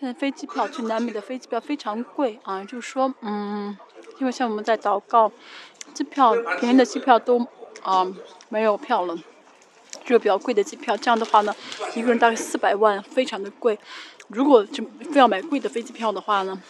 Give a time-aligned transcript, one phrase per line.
[0.00, 3.76] 现在飞机票去南美的飞机票非常贵啊，就是说，嗯，
[4.18, 5.30] 因为像我们在祷告，
[5.92, 7.46] 机票便宜的机票都
[7.82, 8.10] 啊
[8.48, 9.14] 没有票了，
[10.02, 10.96] 只有比较贵的机票。
[10.96, 11.54] 这样的话呢，
[11.94, 13.78] 一个人大概四百万，非常的贵。
[14.28, 14.82] 如果就
[15.12, 16.62] 非要买贵的飞机票的话呢？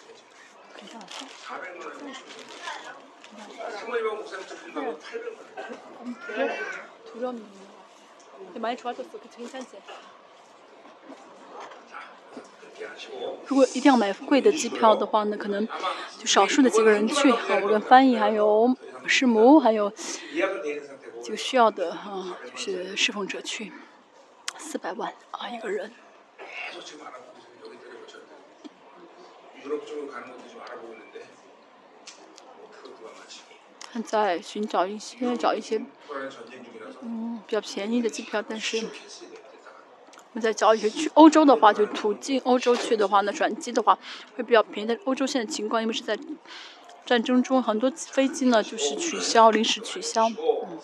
[13.46, 15.66] 如果一定要买贵的机票的话呢，可能
[16.18, 19.92] 就少数的几个人去啊，我跟翻译还有师母还有
[21.22, 23.72] 就需要的啊，就是侍奉者去，
[24.58, 25.92] 四百万啊一个人。
[34.06, 35.76] 在寻找一些找一些
[37.02, 38.86] 嗯比较便宜的机票，但是
[40.32, 43.98] 我们在找一些去欧洲的话，就途径欧洲去的话呢，转机的话
[44.36, 44.88] 会比较便宜。
[44.88, 46.16] 但欧洲现在情况，因为是在
[47.04, 50.28] 战争中，很多飞机呢就是取消，临时取消。
[50.28, 50.78] 嗯。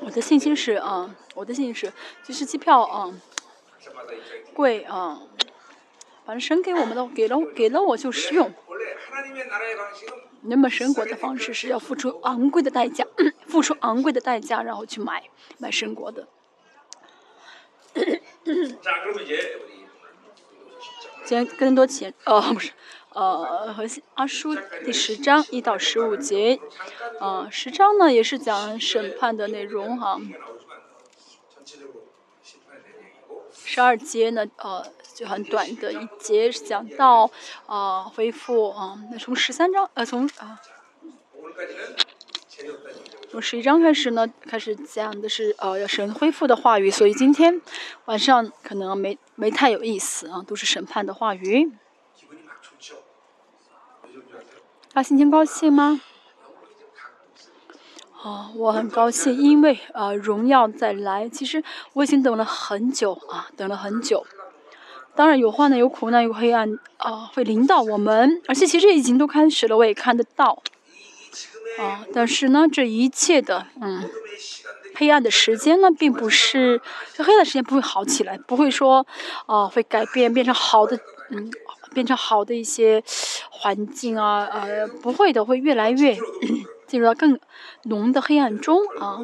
[0.00, 1.92] 我的信心是啊，我的信心是，
[2.24, 3.12] 就是机票啊
[4.54, 5.20] 贵啊，
[6.28, 8.52] 反正神给我们的，给了给了我就使用。
[10.42, 13.06] 那么神国的方式是要付出昂贵的代价，
[13.48, 15.24] 付出昂贵的代价，然后去买
[15.56, 16.28] 买神国的。
[21.24, 22.72] 今天更多钱哦，不是。
[23.14, 26.60] 呃，和阿叔第十章一到十五节，
[27.20, 30.20] 呃，十章呢也是讲审判的内容哈。
[33.54, 34.84] 十二节呢，呃，
[35.18, 37.28] 就很短的一节讲到
[37.66, 38.96] 呃恢复啊。
[39.10, 40.60] 那从十三章呃从啊，
[43.28, 47.60] 从十一章开始呢，开始讲的是呃要神恢复的话语，所以今天
[48.04, 51.72] 晚上可能没没太有意思啊，都是审判的话语。
[54.94, 56.00] 他心情高兴吗？
[58.22, 61.28] 哦，我很高兴，因为呃，荣耀再来。
[61.28, 61.64] 其实
[61.94, 64.24] 我已经等了很久啊，等了很久。
[65.18, 68.40] 当然有患难、有苦难、有黑暗啊，会临到我们。
[68.46, 70.62] 而且其实已经都开始了，我也看得到。
[71.80, 74.08] 啊，但是呢，这一切的嗯，
[74.94, 76.80] 黑暗的时间呢，并不是
[77.14, 79.04] 这黑暗的时间不会好起来，不会说
[79.46, 80.96] 啊，会改变变成好的
[81.30, 81.50] 嗯。
[81.94, 83.02] 变成好的一些
[83.50, 86.14] 环境啊，呃，不会的，会越来越
[86.86, 87.40] 进入到更
[87.84, 89.18] 浓的黑暗中啊，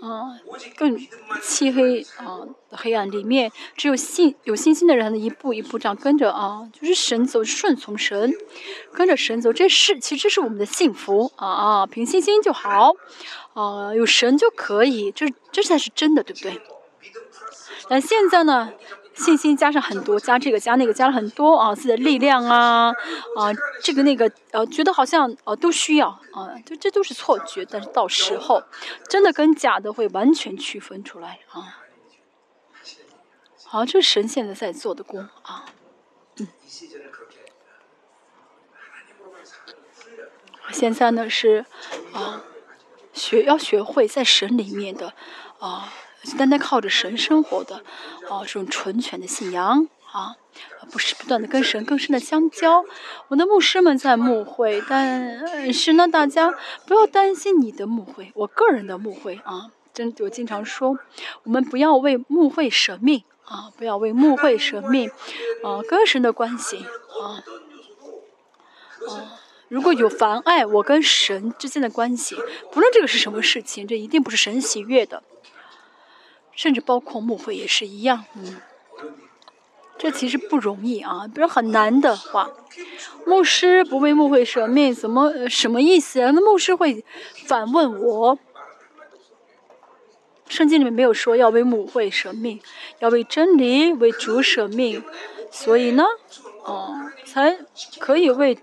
[0.00, 0.38] 啊，
[0.76, 0.96] 更
[1.42, 2.40] 漆黑啊
[2.70, 8.32] 黑暗里面，只有信有信心的人，一步一步这样跟着啊，就是神走，顺从神，
[8.92, 12.94] 跟着神走，这是其实这是我们的幸福啊啊，凭信心就好
[13.54, 16.60] 啊，有神就可以，这这才是真的，对不对？
[17.88, 18.72] 但现在呢？
[19.20, 22.90] 信心加上很多，加这个加那个加了很多啊，自己的力量啊
[23.36, 27.64] 啊，这个那个呃，觉得好像呃都需要啊，就这都是错觉。
[27.64, 28.62] 但是到时候，
[29.08, 31.82] 真的跟假的会完全区分出来啊。
[33.64, 35.66] 好，这是神现在在做的工啊。
[36.38, 36.48] 嗯。
[40.72, 41.66] 现在呢是
[42.14, 42.42] 啊，
[43.12, 45.12] 学要学会在神里面的
[45.58, 45.92] 啊。
[46.38, 47.82] 单单靠着神生活的，
[48.28, 50.36] 哦，这种纯全的信仰啊，
[50.90, 52.84] 不是不断的跟神更深的相交。
[53.28, 56.54] 我的牧师们在牧会，但是呢，大家
[56.86, 60.98] 不要担心你的牧会，我个人的牧会啊，真我经常说，
[61.44, 65.10] 我们不要为牧会舍命啊，不要为牧会舍命
[65.62, 66.84] 啊，跟神的关系
[67.20, 67.44] 啊，
[69.08, 72.36] 啊，如果有妨碍我跟神之间的关系，
[72.72, 75.22] 不论这个是什么事情，这一定不是神喜悦的。
[76.60, 78.60] 甚至包括牧会也是一样，嗯，
[79.96, 82.50] 这其实不容易啊，比如很难的话，
[83.24, 86.30] 牧师不为牧会舍命，怎么什么意思啊？
[86.34, 87.02] 那牧师会
[87.46, 88.38] 反问我，
[90.48, 92.60] 圣经里面没有说要为牧会舍命，
[92.98, 95.02] 要为真理为主舍命，
[95.50, 96.04] 所以呢，
[96.64, 97.56] 哦，才
[97.98, 98.58] 可以为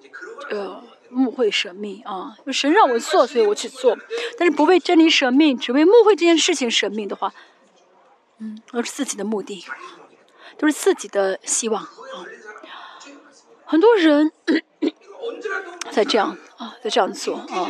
[0.52, 3.98] 呃牧会舍命啊，神让我做，所以我去做，
[4.38, 7.34] 但是不为真理舍命，只为牧会这件事情舍命的话。
[8.40, 9.66] 嗯，都是自己的目的，
[10.58, 12.26] 都是自己的希望啊。
[13.66, 14.32] 很多人
[15.92, 17.70] 在这样啊，在这样做啊。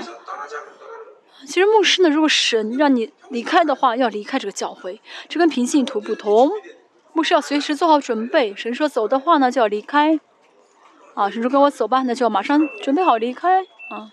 [1.45, 6.51] 其实牧师呢，如果神让你离开的话，要离开这个教会，这跟平信徒不同。
[7.13, 10.19] 牧师要随时做好准备，神说走的话呢，就要离开。
[11.13, 14.11] 啊，神说跟我走吧，那就要马上准备好离开啊。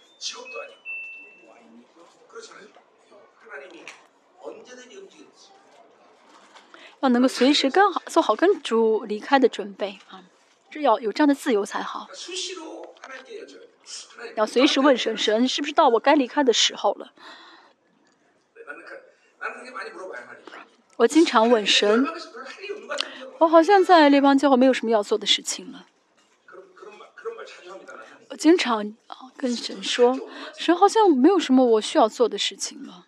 [7.05, 10.25] 要能够随时跟好做好跟主离开的准备啊，
[10.71, 12.09] 这要有这样的自由才好。
[14.37, 17.13] 要随时问神，神是不是到我该离开的时候了？
[20.97, 22.07] 我经常问神，
[23.39, 25.87] 我好像在列邦教会没有什么要做的事情了。
[28.31, 30.19] 我经常啊跟神说，
[30.57, 33.05] 神好像没有什么我需要做的事情了。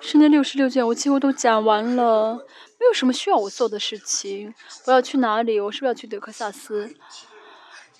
[0.00, 2.34] 圣经六十六卷我几乎都讲完了，
[2.78, 4.54] 没有什么需要我做的事情。
[4.86, 5.58] 我要去哪里？
[5.60, 6.94] 我是不是要去德克萨斯？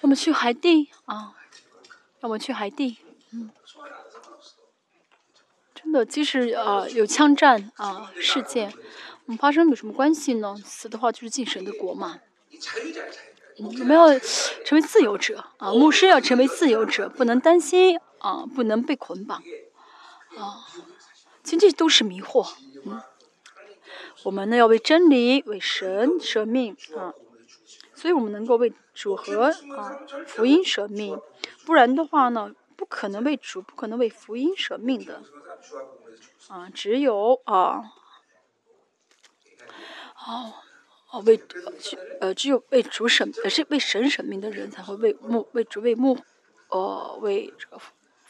[0.00, 1.32] 要么去海地啊？
[2.20, 2.98] 要么去海地？
[3.32, 3.50] 嗯，
[5.74, 8.72] 真的，即使啊有枪战啊事件，
[9.26, 10.54] 我们发生有什么关系呢？
[10.64, 12.20] 死的话就是进神的国嘛。
[13.58, 14.18] 我们要
[14.64, 15.72] 成为自由者啊！
[15.72, 19.38] 牧师要成为自由者，不能担心啊，不能被捆绑
[20.36, 20.66] 啊。
[21.44, 22.54] 其实这都是迷惑，
[22.86, 23.02] 嗯，
[24.22, 27.12] 我们呢要为真理、为神舍命啊，
[27.94, 31.20] 所以我们能够为主和啊福音舍命，
[31.66, 35.22] 不然的话呢，不可能为主，不可能为福音舍命的，
[36.48, 37.92] 啊，只有啊，
[40.26, 40.54] 哦，
[41.10, 41.38] 哦为
[42.20, 46.18] 呃只有为主舍，呃是为神舍命的人才会为牧为主为牧，
[46.68, 47.78] 呃为这个。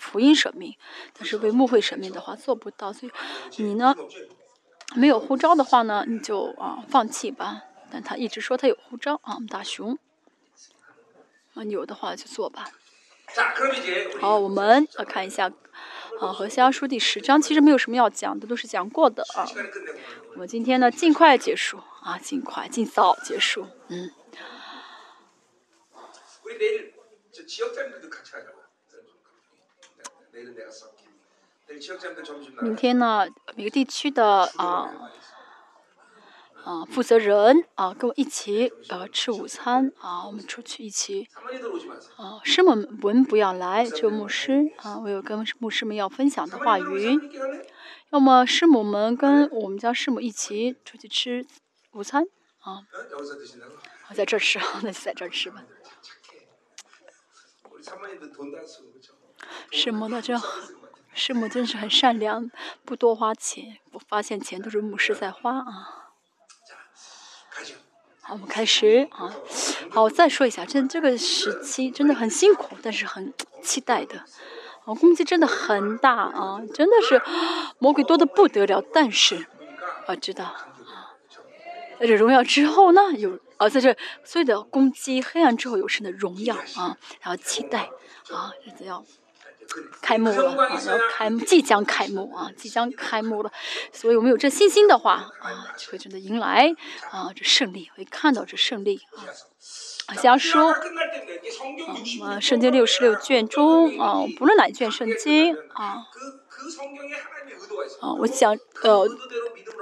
[0.05, 0.77] 福音舍命，
[1.17, 3.13] 但是为牧会舍命的话做不到，所以
[3.63, 3.95] 你呢
[4.95, 7.63] 没有护照的话呢，你就啊放弃吧。
[7.91, 9.99] 但他一直说他有护照啊，大熊
[11.55, 12.69] 啊，有的话就做吧。
[14.21, 15.51] 好，我们来看一下
[16.21, 19.49] 啊，和西阿书第十章，其实没有什么要讲的，都是讲过的啊。
[20.35, 24.11] 我们今天呢尽快结束啊，尽快尽早结束，嗯。
[32.61, 33.27] 明天呢，
[33.57, 34.93] 每个地区的啊
[36.65, 41.29] 啊负责人啊，跟我一起呃吃午餐啊，我们出去一起。
[42.17, 47.19] 啊，师母们不要来，只有牧师啊，我有跟牧师们要分享的话语。
[48.11, 51.47] 要么师母们跟我们家师母一起出去吃
[51.93, 52.25] 午餐
[52.61, 52.83] 啊，
[54.09, 55.65] 我在这吃，那 就在这吃吧。
[59.71, 60.41] 师母的这，
[61.13, 62.51] 师母真是很善良，
[62.85, 63.79] 不多花钱。
[63.93, 66.11] 我发现钱都是牧师在花啊。
[68.21, 69.35] 好，我们开始啊。
[69.91, 73.33] 好，我再说一下，这这个时期真的很辛苦，但是很
[73.63, 74.25] 期待的。
[74.85, 77.23] 啊，攻击真的很大啊，真的是
[77.79, 78.83] 魔鬼多的不得了。
[78.93, 79.47] 但是
[80.07, 80.55] 我知道，
[82.01, 87.91] 在这荣耀之后呢，有啊，在这所有的攻击黑暗之后有神的荣耀啊，然后期待
[88.31, 89.05] 啊，日子要。
[90.01, 90.81] 开幕了啊！
[90.87, 92.51] 要开幕，即将开幕啊！
[92.57, 93.51] 即将开幕了，
[93.93, 96.75] 所以我们有这信心的话啊，就会真的迎来
[97.11, 99.25] 啊这胜利，会看到这胜利啊。
[100.17, 100.71] 瞎说
[102.23, 102.39] 啊！
[102.41, 106.05] 圣经六十六卷中啊，不论哪一卷圣经啊。
[108.01, 109.09] 啊，我讲呃，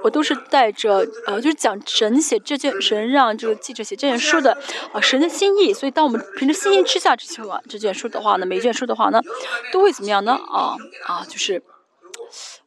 [0.03, 4.57] 我都是带着呃，就是讲神写这件神让这个记者写这件书的
[4.93, 5.73] 啊，神的心意。
[5.73, 9.21] 所以，当我们凭着心意吃下这些啊这卷书的话呢，每一卷书的话呢，
[9.73, 10.33] 都会怎么样呢？
[10.33, 11.63] 啊啊，就是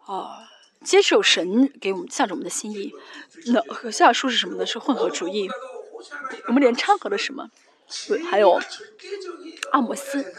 [0.05, 0.47] 啊，
[0.83, 2.93] 接受神给我们向着我们的心意。
[3.47, 4.65] 那和下书是什么呢？
[4.65, 5.49] 是混合主义。
[6.47, 7.49] 我们连掺和了什么？
[8.07, 8.59] 对，还有
[9.71, 10.33] 阿摩斯。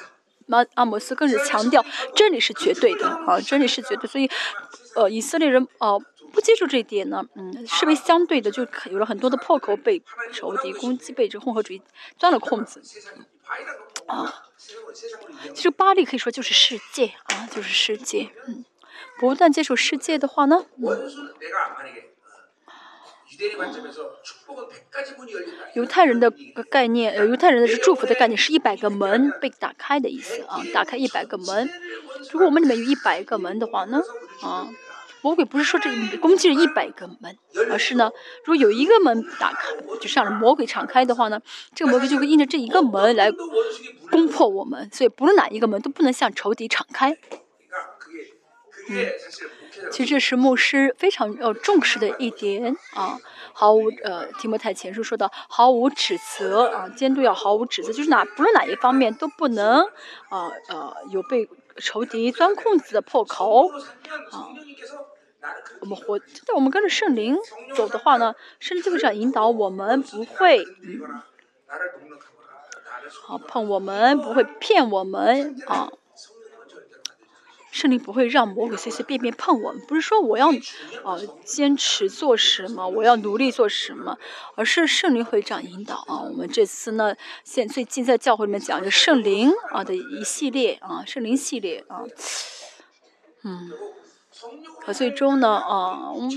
[0.47, 1.85] 那阿摩斯更是强调
[2.15, 4.31] 真理是绝对的啊，真理是绝对，所以，
[4.95, 6.01] 呃，以色列人哦
[6.33, 11.83] 不接受这一点呢，嗯，视为相对的，就有了很多的破口被仇敌攻击，被这混合主义
[12.19, 12.83] 钻了空子
[14.07, 14.43] 啊。
[15.55, 18.65] 其实巴黎可以说就是世界啊，就是世界，嗯，
[19.19, 20.87] 不断接受世界的话呢，嗯。
[25.75, 26.33] 犹太人的
[26.71, 31.69] 概念，呃，犹太人的是祝福的概念，是一百个门被打开的意思啊，打开一百个门。
[32.33, 34.01] 如果我们里面有一百个门的话呢，
[34.43, 34.69] 啊，
[35.23, 37.37] 魔鬼不是说这攻击了一百个门，
[37.71, 38.11] 而是呢，
[38.45, 41.41] 如果有一个门打开，就让魔鬼敞开的话呢，
[41.75, 43.31] 这个魔鬼就会印着这一个门来
[44.11, 47.19] 攻破我们，所以不论哪一个门都不能向仇敌敞开。
[48.89, 49.13] 嗯。
[49.91, 53.19] 其实这是牧师非常要重视的一点啊，
[53.53, 59.83] 毫无呃提摩太前书说的毫无指责啊，监督要毫无指责，就是哪不论哪一方面都不能
[60.31, 64.49] 啊呃有被仇敌钻空子的破口啊
[65.81, 67.37] 我们活，在我们跟着圣灵
[67.77, 70.65] 走的话呢，圣灵就会这样引导我们，不会
[73.29, 75.93] 啊碰我们，不会骗我们啊。
[77.77, 80.49] 圣灵不会让魔鬼随随便便碰我们，不是说我要
[81.05, 84.17] 啊坚持做什么，我要努力做什么，
[84.55, 86.23] 而是圣灵会这样引导啊。
[86.23, 87.15] 我们这次呢，
[87.45, 92.01] 现最近在教会里面讲的圣灵啊的一系列啊，圣灵系列啊，
[93.45, 93.71] 嗯，
[94.81, 96.31] 可最终呢啊，我们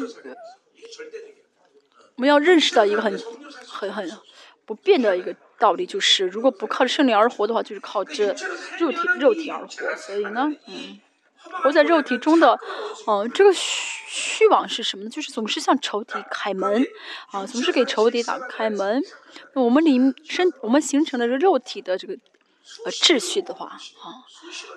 [2.18, 3.18] 我们要认识到一个很
[3.66, 4.12] 很很
[4.66, 8.36] 不变的一个道理，就是如果不靠圣灵而活的话，就是靠着
[8.78, 9.96] 肉体肉体而活。
[9.96, 11.00] 所以呢，嗯。
[11.64, 12.60] 活在肉体中的，
[13.08, 13.62] 嗯，这个虚
[14.08, 15.10] 虚妄是什么呢？
[15.10, 16.86] 就是总是向仇敌开门，
[17.32, 19.02] 啊，总是给仇敌打开门。
[19.54, 22.14] 那我们里身，我们形成了这肉体的这个
[22.86, 24.26] 呃秩序的话，啊，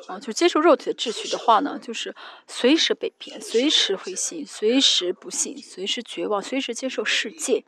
[0.08, 2.14] 啊，就接受肉体的秩序的话呢，就是
[2.46, 7.64] 随时被骗，随时灰心，随时不信，随时绝望，随时接受世界，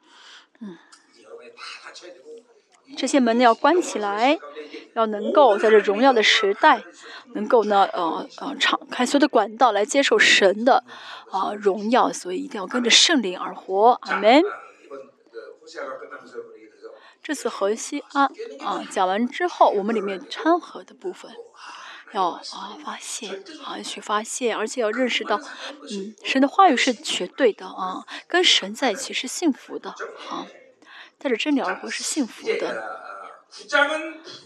[0.61, 0.79] 嗯。
[2.97, 4.39] 这些门呢要关起来，
[4.95, 6.83] 要能够在这荣耀的时代，
[7.35, 10.85] 能够呢呃呃敞开所有的管道来接受神的
[11.31, 14.43] 啊荣耀，所以一定要跟着圣灵而活，阿门。
[17.23, 18.25] 这次河西啊
[18.61, 21.31] 啊讲完之后，我们里面掺和的部分
[22.13, 25.41] 要啊发现啊去发现，而且要认识到，
[25.91, 29.91] 嗯，神的话语是绝对的啊，跟神在一起是幸福的
[30.29, 30.47] 啊。
[31.17, 33.14] 带着真理而活是幸福的。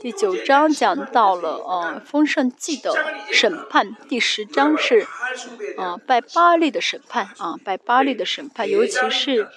[0.00, 2.93] 第九章讲到了呃丰盛祭的
[3.33, 5.07] 审判，第十章是
[5.79, 9.49] 啊拜巴利的审判啊拜巴利的审判，尤其是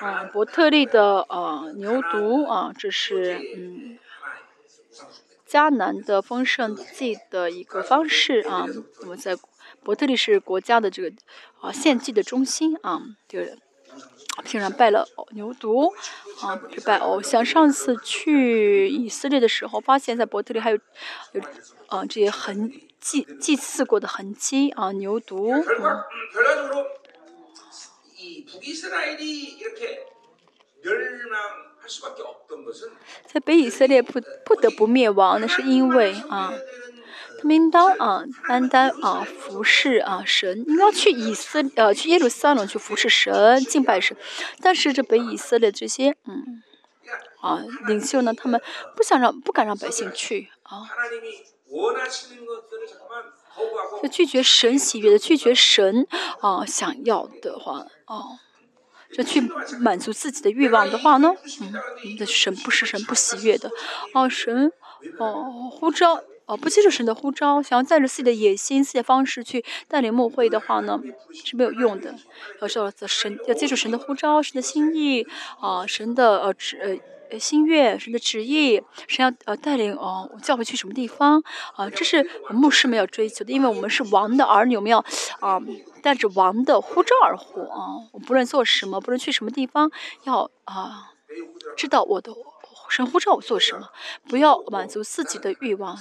[0.00, 3.98] 啊伯特利的呃牛犊啊，这是嗯
[5.48, 8.66] 迦南的丰盛祭的一个方式啊。
[9.00, 9.34] 那么在
[9.82, 11.10] 伯特利是国家的这个
[11.62, 13.56] 啊献祭的中心啊，这个。
[14.44, 15.92] 平常拜了牛犊，
[16.40, 17.44] 啊，拜偶像。
[17.44, 20.78] 上次去以色列的时候，发现在伯特利还有
[21.32, 21.42] 有，
[21.88, 25.64] 啊，这些痕祭祭祀过的痕迹啊，牛犊。
[33.26, 36.52] 在北以色列不不得不灭亡，那是因为啊。
[37.40, 44.16] 他们应当啊，单单啊服侍啊神，应该去以色呃去耶路撒冷去服侍神敬拜神，
[44.60, 46.62] 但是这北以色列这些嗯
[47.40, 48.60] 啊领袖呢，他们
[48.96, 50.82] 不想让不敢让百姓去啊，
[54.02, 56.06] 就拒绝神喜悦的，拒绝神
[56.40, 58.24] 啊想要的话啊，
[59.12, 59.40] 就去
[59.78, 63.70] 满足自己的欲望的话呢，嗯，的神不是神不喜悦的
[64.12, 64.72] 啊，神
[65.18, 66.24] 哦呼召。
[66.48, 70.98] 哦，不接受神的呼召，想要带着自己的野心、自己的方式去带领牧会的话呢，
[71.44, 72.14] 是没有用的。
[72.62, 75.26] 要说神要接受神的呼召、神的心意
[75.60, 76.98] 啊，神的呃旨
[77.30, 81.42] 呃心愿、神的旨意，神要呃带领哦教会去什么地方
[81.76, 81.90] 啊？
[81.90, 85.04] 这是牧师们要追求的，因为我们是王的儿女，我们要
[85.40, 85.60] 啊
[86.02, 88.08] 带着王的呼召而活啊。
[88.12, 89.90] 我不论做什么，不论去什么地方，
[90.24, 91.10] 要啊
[91.76, 92.32] 知道我的
[92.88, 93.90] 神呼召我做什么，
[94.26, 95.98] 不要满足自己的欲望。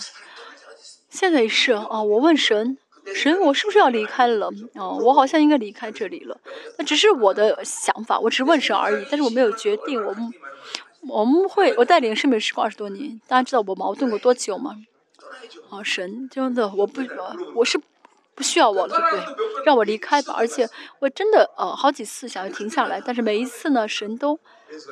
[1.17, 2.77] 现在也是啊，我问神，
[3.15, 4.51] 神，我是不是要离开了？
[4.75, 6.39] 哦，我好像应该离开这里了。
[6.77, 10.00] 那只是我的想法，我只是问神而已，但是我没有决定。
[10.05, 10.31] 我们
[11.09, 14.75] 我们会，我带领圣美时光二十多年，大家知道我矛盾过多久吗？
[15.71, 17.01] 啊，神真的，我不，
[17.55, 17.81] 我是
[18.36, 19.63] 不需要我了，对不对？
[19.65, 20.36] 让我离开吧。
[20.38, 20.69] 而且
[21.00, 24.39] 我真的呃好几次想要停下来，但是每一次呢，神都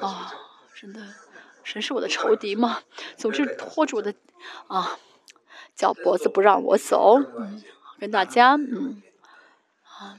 [0.02, 0.34] 啊，
[0.74, 1.02] 真的，
[1.64, 2.80] 神是我的仇敌嘛，
[3.16, 4.12] 总是拖着我的
[4.66, 4.98] 啊。
[5.76, 7.62] 脚脖子不让我走，嗯，
[8.00, 9.02] 跟大家，嗯，
[9.84, 10.18] 啊，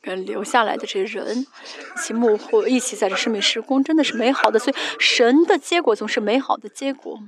[0.00, 4.58] 跟留下来的这些人一起幕后一起在这生命施工，真的是美好的。
[4.58, 7.18] 所以神的结果总是美好的结果，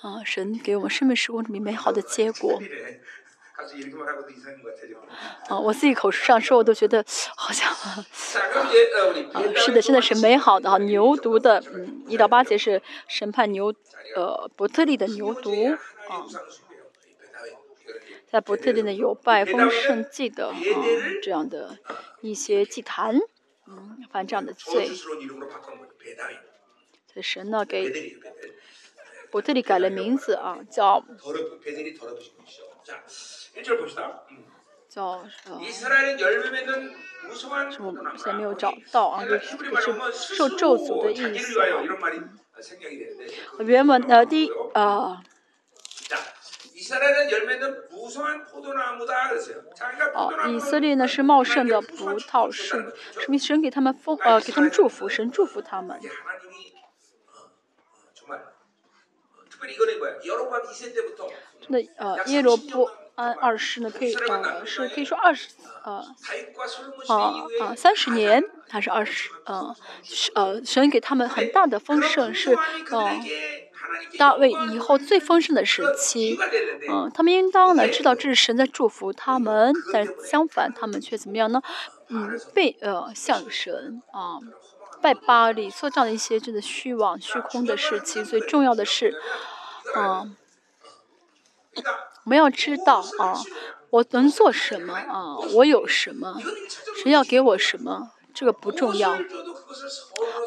[0.00, 2.60] 啊，神给我们生命施工这么美好的结果。
[5.48, 7.04] 啊，我自己口述上说，我都觉得
[7.36, 7.68] 好像，
[9.32, 10.78] 啊，是的，真的是美好的哈。
[10.78, 13.74] 牛犊的，嗯，一到八节是审判牛，
[14.14, 16.24] 呃，伯特利的牛犊啊，
[18.30, 20.56] 在伯特利呢有拜丰盛祭的啊
[21.22, 21.78] 这样的
[22.20, 23.18] 一些祭坛，
[23.66, 24.88] 嗯，犯这样的罪，
[27.12, 28.16] 这神呢给
[29.30, 31.04] 伯特利改了名字啊，叫。
[34.88, 35.04] 叫
[35.44, 35.60] 呃，
[37.70, 37.92] 什么？
[38.16, 41.66] 现在没有找到啊，就是就是受咒诅的意思啊。
[43.60, 45.20] 原文呃第呃，
[50.14, 52.78] 哦，以色列呢是茂盛的葡萄树，
[53.12, 56.00] 说明神给他们丰呃给他们祝福，神祝福他们。
[61.60, 65.48] 真的呃耶罗波安二世呢可以呃是可以说二十
[65.84, 66.04] 呃
[67.08, 72.56] 啊啊三十年还是二十呃是呃神给他们很大的丰盛是
[72.90, 73.20] 呃。
[74.18, 76.38] 大卫以后最丰盛的时期，
[76.88, 81.62] 嗯，他们应当呢知道这是神在祝福他们，但相反，他们却怎么样呢？
[82.08, 84.38] 嗯，被呃向神啊
[85.00, 88.22] 拜巴利做这样的一些真的虚妄虚空的事情。
[88.22, 89.14] 最重要的是，
[89.96, 90.28] 啊，
[92.28, 93.40] 我们要知道啊，
[93.88, 95.38] 我能做什么啊？
[95.54, 96.36] 我有什么？
[97.02, 98.10] 神要给我什么？
[98.34, 99.16] 这个不重要。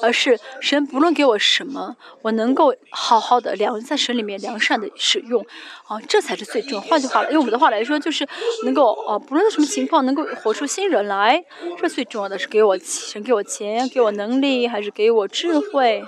[0.03, 5.43] 而是神不论给我什么，我能够好好的良在神里面良善的使用，
[5.87, 6.81] 啊，这才是最重要。
[6.81, 8.27] 换句话来，用我们的话来说，就是
[8.63, 11.43] 能够啊，不论什么情况，能够活出新人来，
[11.81, 16.03] 这最重要的是给我神给我钱，给我能力，还是给我智慧，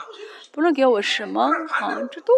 [0.53, 1.41] 不论给我什么
[1.71, 2.31] 啊，这都，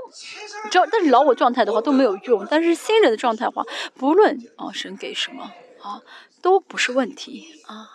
[0.71, 2.47] 只要但是老我状态的话都没有用。
[2.49, 6.01] 但是新人的状态话，不论啊神给什么啊，
[6.41, 7.91] 都不是问题啊。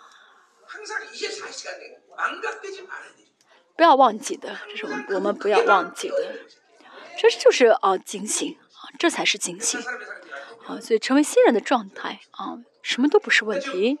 [3.75, 6.35] 不要忘记的，这是我们我们不要忘记的，
[7.17, 9.81] 这就是啊警醒啊，这才是警醒
[10.67, 13.97] 啊，所以成为新人的状态啊，什么都不是问题。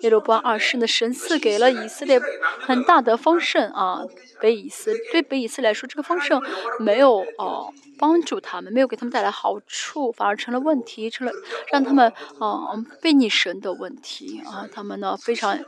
[0.00, 2.20] 耶罗波二世的神赐给了以色列
[2.60, 4.04] 很大的丰盛啊，
[4.40, 6.42] 北以色对北以色列来说，这个丰盛
[6.78, 11.32] 没有哦帮助他们，没有给他们带来好处，反而成了问题，成了
[11.72, 15.58] 让他们啊背逆神的问题啊，他们呢非常。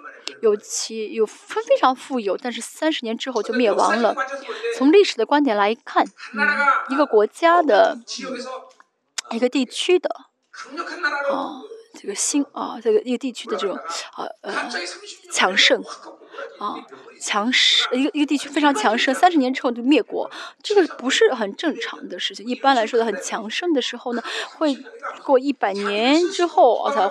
[0.42, 4.14] 有其有非非常富有，但是三十年之后就灭亡了。
[4.76, 6.42] 从历史的观点来看，嗯，
[6.90, 7.96] 一个国家的，
[9.30, 10.08] 一个地区的，
[11.32, 11.60] 啊，
[11.94, 14.52] 这个新啊，这个一个地区的这种啊呃
[15.32, 15.82] 强盛。
[16.58, 16.76] 啊，
[17.18, 20.30] 强势一个一个地区非常强盛，三十年之后就灭国，
[20.62, 22.46] 这个不是很正常的事情。
[22.46, 24.22] 一般来说的很强盛的时候呢，
[24.58, 24.76] 会
[25.24, 27.10] 过一百年之后啊才，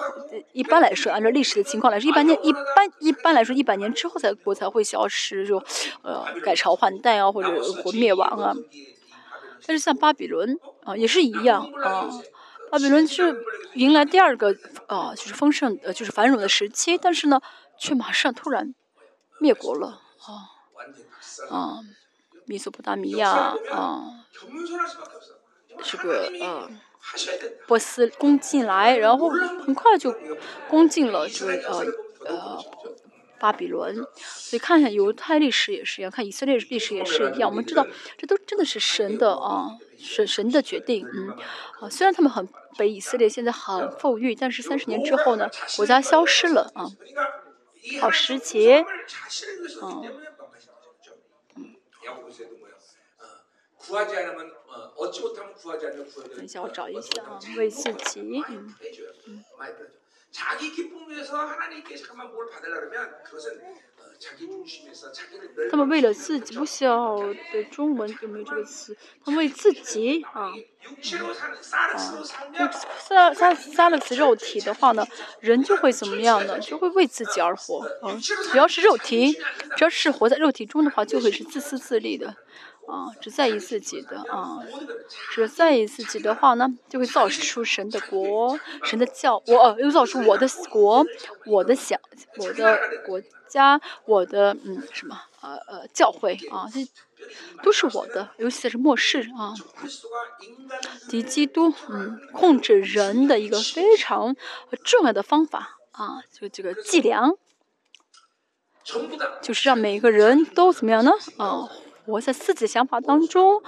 [0.51, 2.61] 一般来说按照历史的情况来说，一百年一般
[2.99, 5.57] 一般来说一百年之后才国才会消失，就
[6.03, 8.53] 呃改朝换代啊，或者国灭亡啊。
[9.65, 12.09] 但是像巴比伦啊也是一样啊，
[12.71, 14.55] 巴比伦是迎来第二个
[14.87, 17.41] 啊就是丰盛呃就是繁荣的时期，但是呢
[17.79, 18.73] 却马上突然。
[19.37, 19.99] 灭国了
[21.49, 21.79] 啊啊！
[22.45, 23.29] 米索不达米亚
[23.69, 24.25] 啊，
[25.83, 26.69] 这个呃，
[27.67, 30.15] 波斯攻进来，然后很快就
[30.69, 31.85] 攻进了这个呃
[32.27, 32.63] 呃
[33.45, 33.95] 巴比伦。
[34.15, 37.47] 所以看一下犹太历史也是一样，看以色列历史也是一样。
[37.47, 37.85] 我们知道
[38.17, 41.07] 这都真的是神的啊，神神的决定。
[41.13, 41.29] 嗯
[41.79, 46.89] 啊，虽然他们很被以色列现在很富裕，但是三十年之后呢，国家消失了啊。
[48.01, 48.83] 好时节，
[49.83, 50.01] 嗯，
[56.35, 58.73] 等一下，我找一下啊，为自己，嗯，
[59.27, 59.43] 嗯。
[65.69, 67.17] 他们为了自己，不晓
[67.51, 68.95] 得中文有没有这个词。
[69.23, 70.51] 他们为自己啊，
[71.71, 75.05] 啊，杀杀杀了死肉体的话呢，
[75.39, 76.59] 人就会怎么样呢？
[76.59, 78.17] 就会为自己而活啊。
[78.51, 79.33] 只要是肉体，
[79.75, 82.35] 只要是活在肉体中的话，就会是自私自利的。
[82.87, 84.59] 啊，只在意自己的啊，
[85.31, 91.05] 只在意自己的话呢，就会造出神的国、神的教，我又造出我的国、
[91.45, 91.99] 我的想、
[92.37, 96.87] 我的国家、我的嗯什么呃呃教会啊，这
[97.63, 99.53] 都是我的，尤其是末世啊，
[101.09, 104.35] 敌基督嗯控制人的一个非常
[104.83, 107.33] 重要的方法啊，就这个伎俩，
[109.41, 111.67] 就是让每个人都怎么样呢啊？
[112.05, 113.61] 活在自己的想法当中，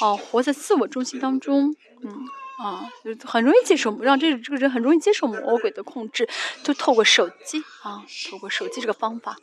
[0.00, 2.24] 啊，活在自我中心当中，嗯，
[2.58, 6.28] 啊，就很容易接受，让这这个人很容易接受魔鬼的控制，
[6.62, 9.36] 就透过手机啊，透过手机这个方法，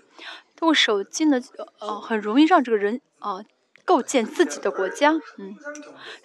[0.55, 1.41] 透过手机呢，
[1.79, 3.43] 呃，很容易让这个人啊
[3.83, 5.55] 构建自己的国家，嗯，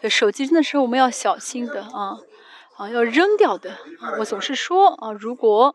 [0.08, 2.18] 手机真的是我们要小心的啊，
[2.76, 5.74] 啊，要扔掉的啊，我总是说啊，如果。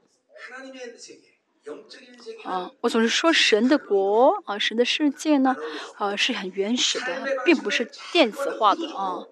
[2.43, 5.55] 啊，我总是说神的国啊，神的世界呢，
[5.97, 9.25] 啊是很原始的，并不是电子化的啊，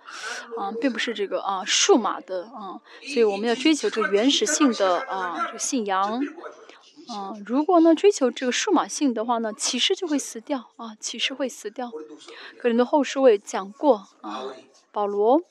[0.57, 6.21] 啊，并不是这个啊数码的啊，所以我们要追求这个原始性的啊这个信仰，
[7.09, 11.91] 啊，如果呢追求这个数码性的话呢，启示就会死掉啊，启示会死掉。
[12.59, 14.43] 格林的后书我也讲过啊。
[14.89, 15.43] 保罗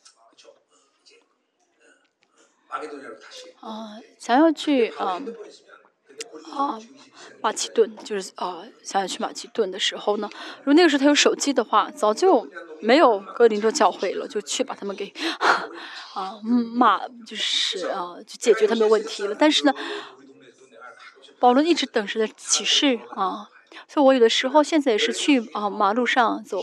[3.61, 5.23] 啊，想要去啊
[6.55, 6.79] 啊
[7.41, 12.49] 马其顿，就是啊想要去马其顿的时候呢，如果那个时候他有手机的话，早就
[12.81, 15.13] 没有哥林多教会了，就去把他们给
[16.15, 19.35] 啊骂，就是啊就解决他们的问题了。
[19.35, 19.75] 但是呢，
[21.39, 23.49] 保罗一直等着的启示啊。
[23.89, 26.61] 所以我有的时候现在也是去啊马路上走，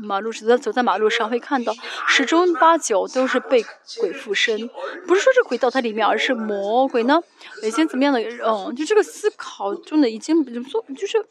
[0.00, 1.74] 马路走在走在马路上会看到
[2.06, 3.64] 十中八九都是被
[4.00, 4.68] 鬼附身，
[5.06, 7.20] 不是说这鬼到他里面，而是魔鬼呢，
[7.62, 11.26] 以前怎么样的嗯，就这个思考中的已经怎么说，就是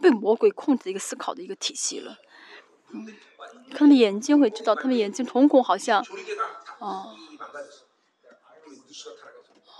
[0.00, 2.18] 被魔鬼控制的一个思考的一个体系了，
[2.92, 3.06] 嗯，
[3.74, 6.04] 他们眼睛会知道，他们眼睛瞳孔好像，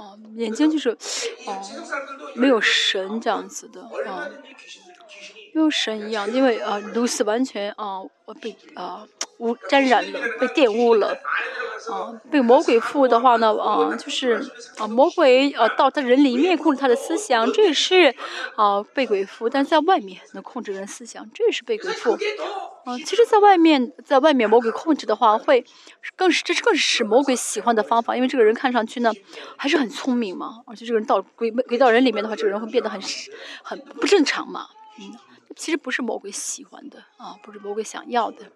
[0.01, 0.89] 哦，眼睛就是，
[1.47, 1.61] 哦，
[2.35, 4.27] 没有神这样子的，啊，
[5.53, 8.01] 没有神一样，因为啊，露丝完全啊
[8.41, 9.07] 被啊
[9.41, 11.09] 污沾染了，被玷污了，
[11.91, 14.41] 啊，被魔鬼附的话呢，啊，就是
[14.79, 18.15] 啊魔鬼啊到他人里面控制他的思想，这也是
[18.57, 22.17] 啊被鬼附，但在外面能控制人思想，这也是被鬼附。
[22.87, 25.65] 嗯，其实，在外面，在外面魔鬼控制的话，会
[26.17, 29.13] 更是这是更是魔鬼喜欢的方法，因为这个人看上去呢
[29.57, 33.01] 还是很聪明嘛，而且这个人到鬼鬼到人里面的话，这个人会变得很
[33.63, 34.67] 很不正常嘛，
[34.99, 35.15] 嗯，
[35.57, 38.47] 其实不是魔鬼喜欢的啊，不是魔鬼想要的。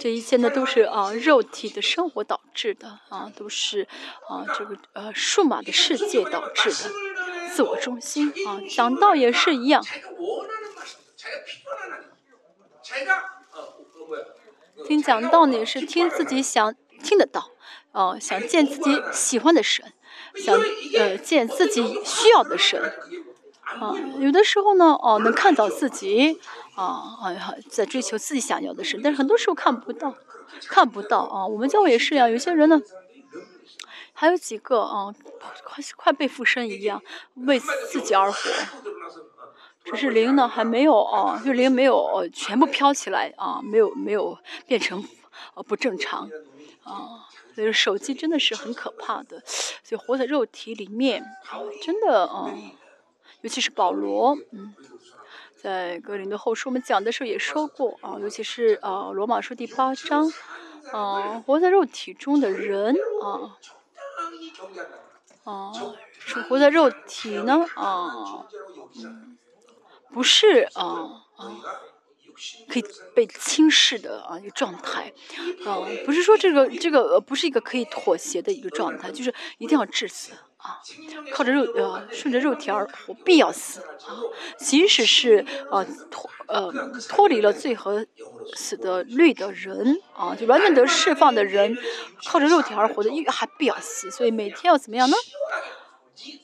[0.00, 3.86] 这一切呢，都是啊肉体的生活导致的啊，都是
[4.28, 6.90] 啊这个呃数码的世界导致的
[7.54, 8.60] 自我中心啊。
[8.68, 9.84] 讲道也是一样，
[14.86, 17.52] 听讲道呢也是听自己想听得到，
[17.92, 19.92] 啊想见自己喜欢的神，
[20.34, 20.60] 想
[20.98, 22.92] 呃见自己需要的神。
[23.78, 26.40] 啊，有的时候呢，哦，能看到自己，
[26.74, 30.14] 啊，哎呀，在追求自己想要的事，但是很多时候看不到，
[30.66, 31.46] 看不到啊。
[31.46, 32.80] 我们教会也是呀，有些人呢，
[34.12, 35.14] 还有几个啊，
[35.64, 37.00] 快快被附身一样，
[37.34, 38.38] 为自己而活，
[39.84, 45.02] 只是灵呢还没有啊，就灵没有全部飘起来啊，没有没有变成
[45.54, 46.28] 呃不正常
[46.82, 47.28] 啊。
[47.54, 51.24] 所以手机真的是很可怕的，所以活在肉体里面，
[51.82, 52.50] 真的啊。
[53.42, 54.74] 尤其是保罗，嗯，
[55.56, 60.30] 在格林的后书我们讲的时候也说过啊，尤其是啊罗马书第八章，
[60.92, 63.56] 啊活在肉体中的人啊，
[65.44, 65.72] 啊
[66.18, 68.46] 是活在肉体呢啊，
[70.12, 71.80] 不是啊啊
[72.68, 75.12] 可以被轻视的啊一个状态，
[75.66, 80.32] 啊不是说这个这个不是一个可以妥协的一个状态，就是一定要致死。
[80.62, 80.78] 啊，
[81.32, 84.20] 靠着肉呃，顺着肉体而活，必要死啊！
[84.58, 86.70] 即使是呃脱呃
[87.08, 88.06] 脱离了罪和
[88.54, 91.76] 死的律的人啊，就完全得释放的人，
[92.26, 95.16] 靠着肉体而活的，还必要死，所以每天要怎么样呢？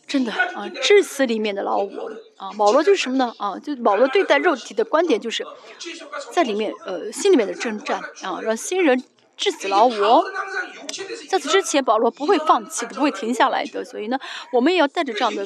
[0.06, 3.34] 真的啊，致死里面的老我啊，保罗就是什么呢？
[3.36, 5.44] 啊，就保罗对待肉体的观点，就是
[6.32, 9.04] 在里面呃心里面的征战啊，让新人。
[9.36, 10.24] 致死老我，
[11.28, 13.84] 在此之前，保罗不会放弃的，不会停下来的。
[13.84, 14.18] 所以呢，
[14.52, 15.44] 我们也要带着这样的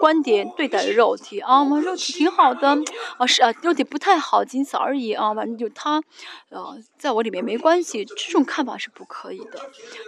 [0.00, 2.78] 观点对待肉体啊，我们肉体挺好的
[3.18, 5.34] 啊，是啊，肉体不太好，仅此而已啊。
[5.34, 6.00] 反正就他，
[6.50, 9.58] 呃，在我里面没关系，这种看法是不可以的。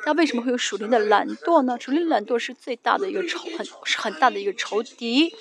[0.07, 1.77] 那为什么会有属灵的懒惰呢？
[1.81, 5.35] 属灵懒惰是最大的一个仇，很是很大的一个仇敌。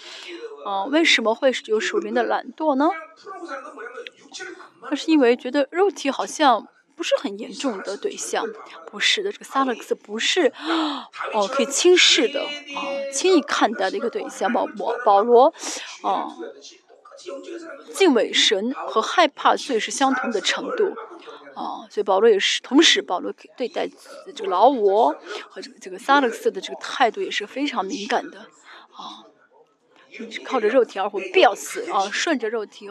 [0.66, 2.90] 啊，为什么会有属灵的懒惰呢？
[4.90, 6.68] 那是因为觉得肉体好像。
[6.98, 8.44] 不是很严重的对象，
[8.88, 10.52] 不是的，这个萨勒克斯不是
[11.32, 12.82] 哦可以轻视的啊，
[13.14, 14.52] 轻易看待的一个对象。
[14.52, 15.54] 保罗，保罗，
[16.02, 16.28] 啊，
[17.94, 20.96] 敬畏神和害怕罪是相同的程度
[21.54, 23.88] 啊，所以保罗也是，同时保罗对待
[24.36, 25.16] 这个老我
[25.50, 29.24] 和这个这个萨勒克斯的这个态度也是非常敏感的啊。
[30.44, 32.10] 靠着肉体而活，必要死啊！
[32.12, 32.90] 顺着肉体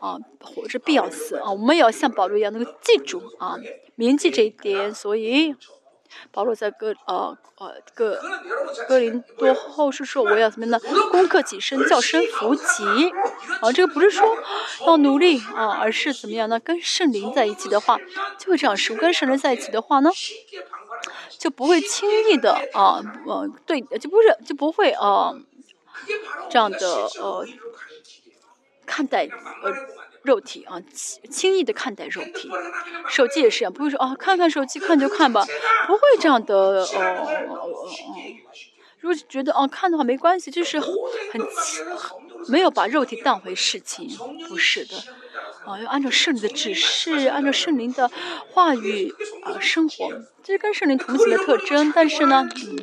[0.00, 1.50] 啊，活着必要死啊！
[1.50, 3.56] 我们也要像保罗一样，能够记住啊，
[3.96, 4.94] 铭记这一点。
[4.94, 5.54] 所以，
[6.30, 8.20] 保罗在哥呃呃哥
[8.88, 10.78] 哥林多后是说，我要怎么呢？
[11.10, 12.62] 攻克己身，叫声福己
[13.60, 13.72] 啊！
[13.72, 14.24] 这个不是说
[14.86, 16.60] 要努力啊，而是怎么样呢？
[16.60, 17.98] 跟圣灵在一起的话，
[18.38, 18.96] 就会这样说。
[18.96, 20.10] 跟圣灵在一起的话呢，
[21.36, 25.32] 就不会轻易的啊呃对，就不是就不会啊。
[26.48, 26.78] 这样的
[27.20, 27.44] 呃
[28.88, 29.28] 看待
[29.62, 29.72] 呃
[30.22, 30.80] 肉体啊，
[31.30, 32.50] 轻易的看待肉体，
[33.08, 35.44] 手机也是一样，不会说啊看看手机看就看吧，
[35.86, 37.88] 不会这样的哦哦哦。
[39.00, 40.88] 如果觉得哦看的话没关系，就是很
[42.48, 44.10] 没有把肉体当回事情，
[44.48, 44.96] 不是的，
[45.64, 48.10] 啊，要按照圣灵的指示，按照圣灵的
[48.50, 50.10] 话语啊生活，
[50.42, 51.92] 这是跟圣灵同行的特征。
[51.94, 52.76] 但是呢，嗯，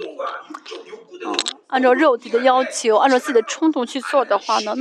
[1.26, 1.36] 啊，
[1.68, 4.74] 按照肉体的要求，按照自己的冲动去做的话呢，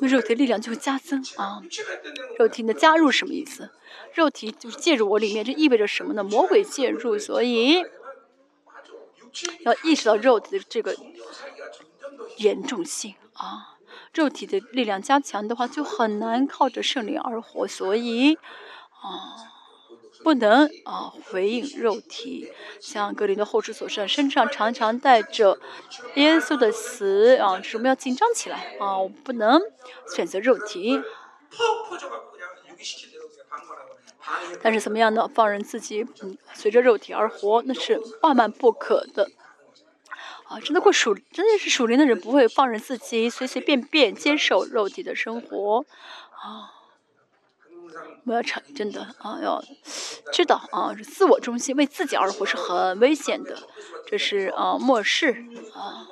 [0.00, 1.62] 那肉体的力量就会加增啊。
[2.38, 3.70] 肉体的加入什么意思？
[4.14, 6.24] 肉体就是介入我里面，这意味着什么呢？
[6.24, 7.84] 魔鬼介入，所以
[9.60, 10.96] 要意识到肉体的这个。
[12.36, 13.78] 严重性啊，
[14.14, 19.34] 肉体的力量加强的话，就很难靠着圣灵而活，所以啊，
[20.22, 22.52] 不能啊回应肉体。
[22.80, 25.58] 像格林的后书所说，身上常常带着
[26.14, 29.60] 耶稣的死啊，是我们要紧张起来啊，我不能
[30.14, 31.00] 选择肉体。
[34.62, 35.28] 但是怎么样呢？
[35.32, 39.30] 放任自己嗯随着肉体而活，那是万万不可的。
[40.44, 45.84] 啊，真的过属，真的是属灵的人不会放任自己随随便便接受肉体的生活，
[46.30, 46.72] 啊，
[48.28, 49.64] 我要承真的啊，要
[50.32, 53.56] 知道啊，自我中心为自己而活是很危险的，
[54.06, 56.06] 这是啊末世啊，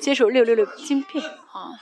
[0.00, 1.72] 接受六六六晶片啊，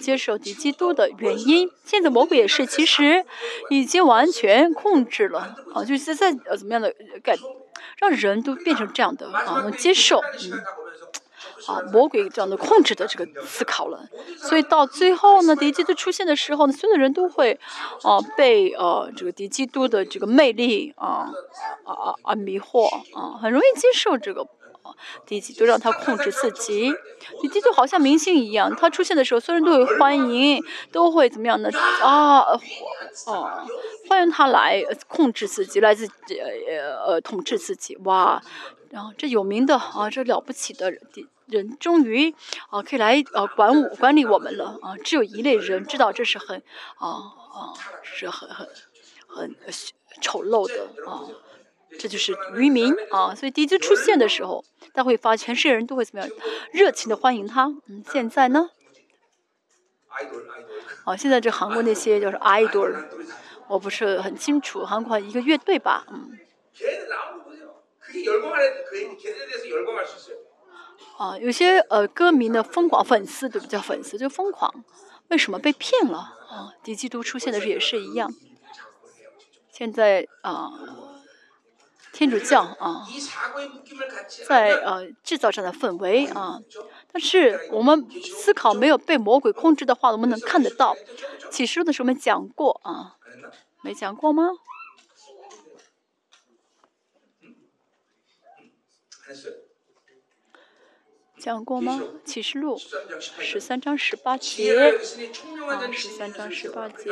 [0.00, 3.24] 接受敌基督的原因，现在魔鬼也是其实
[3.70, 7.36] 已经完全控制了啊，就是在呃怎么样的改，
[7.98, 10.62] 让人都变成这样的啊，能接受嗯。
[11.66, 17.58] 啊，魔鬼这样的控制的这个思考了，所以到最后呢，敌基督出现的时候呢，所有的人都会，
[18.02, 21.30] 啊，被呃这个敌基督的这个魅力啊
[21.84, 24.46] 啊啊啊迷惑啊，很容易接受这个
[25.26, 26.92] 敌基督让他控制自己，
[27.40, 31.70] 敌基督好像明星一样，他出现的时候，所有人都会欢迎，都会怎么样呢？
[32.02, 32.40] 啊，
[33.26, 33.66] 哦，
[34.08, 38.42] 欢迎他来控制自己，来自呃呃统治自己，哇，
[38.90, 41.26] 然后这有名的啊，这了不起的敌。
[41.46, 42.34] 人终于
[42.70, 44.96] 啊，可以来啊管我管理我们了啊！
[45.04, 46.62] 只有一类人知道这是很
[46.96, 48.66] 啊啊是很很
[49.26, 49.54] 很
[50.20, 51.22] 丑陋的啊，
[51.98, 53.34] 这就是渔民啊！
[53.34, 56.30] 所以第一次出现的时候，他会发全世界人都会怎么样
[56.72, 57.66] 热情的欢迎他。
[57.88, 58.70] 嗯，现在呢？
[61.04, 63.04] 啊，现在这韩国那些就是 idol，
[63.68, 66.06] 我不是很清楚，韩国一个乐队吧？
[66.10, 66.38] 嗯。
[71.16, 74.84] 啊，有些呃歌迷的疯狂粉丝，对不叫粉丝，就疯狂。
[75.28, 76.18] 为什么被骗了？
[76.50, 78.32] 啊，敌基督出现的时候也是一样。
[79.70, 80.72] 现在啊，
[82.12, 83.06] 天主教啊，
[84.46, 86.60] 在呃制造这样的氛围啊。
[87.12, 90.96] 但是我们思考没有被魔鬼控制的话，我们能看得到。
[91.50, 93.16] 启示录的时候我们讲过啊，
[93.82, 94.50] 没讲过吗？
[101.44, 102.00] 讲过吗？
[102.24, 102.74] 启示录
[103.20, 104.92] 十三章十八节啊，
[105.92, 107.10] 十三章十八节，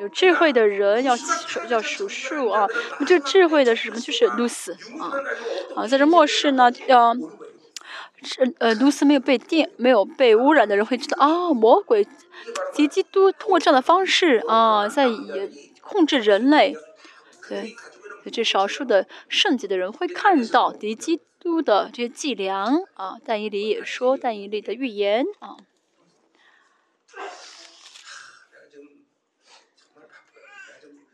[0.00, 1.16] 有智慧的人要
[1.68, 2.66] 要数数啊。
[2.98, 4.00] 那这智慧的是什么？
[4.00, 5.12] 就是露丝啊
[5.76, 7.14] 啊，在这末世呢，要
[8.24, 12.04] 是呃露丝没有被电、没有被污染的人会知道啊，魔鬼
[12.74, 15.08] 及基督通过这样的方式啊，在
[15.80, 16.74] 控制人类。
[17.48, 17.76] 对，
[18.32, 21.20] 这少数的圣洁的人会看到敌基。
[21.42, 25.56] 都的这些伎俩啊，但以理也说，但以理的预言啊，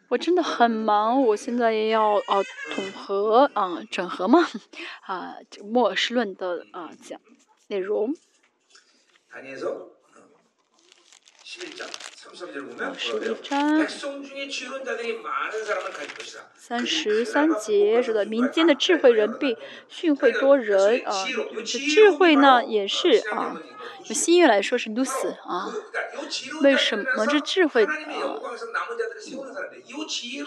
[0.08, 2.42] 我真的很忙，我现在要啊
[2.74, 4.46] 统合啊整合嘛
[5.00, 7.18] 啊末世论的啊讲
[7.68, 8.14] 内容。
[12.32, 13.86] 十一章，
[16.54, 19.56] 三十三节说的民间的智慧人必
[19.88, 21.24] 训会多人啊，
[21.64, 25.70] 这智慧呢也是啊，用新月来说是 lose 啊，
[26.62, 27.90] 为什么这智慧啊？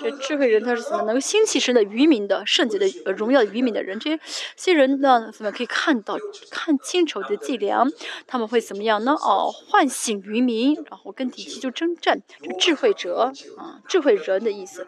[0.01, 3.99] 这智慧人他是怎么能够兴起神的愚民的圣洁的荣耀愚民的人？
[3.99, 4.19] 这
[4.55, 6.17] 些人呢怎么可以看到
[6.49, 7.85] 看清楚的伎俩？
[8.27, 9.13] 他们会怎么样呢？
[9.13, 10.51] 哦，唤醒愚民。
[10.89, 14.85] 然后跟敌基就征战，这智慧者啊，智慧人的意思，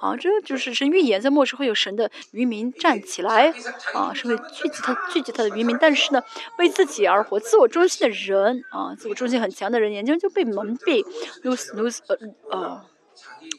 [0.00, 3.52] 啊，这就是神预言在末世会有神的渔民站起来，
[3.92, 6.22] 啊，是会聚集他聚集他的渔民，但是呢，
[6.58, 11.04] 为自己而活、自我中的人啊，自我中心很强的人，眼睛就被蒙蔽
[11.42, 12.16] ，lose lose 呃
[12.50, 12.84] 呃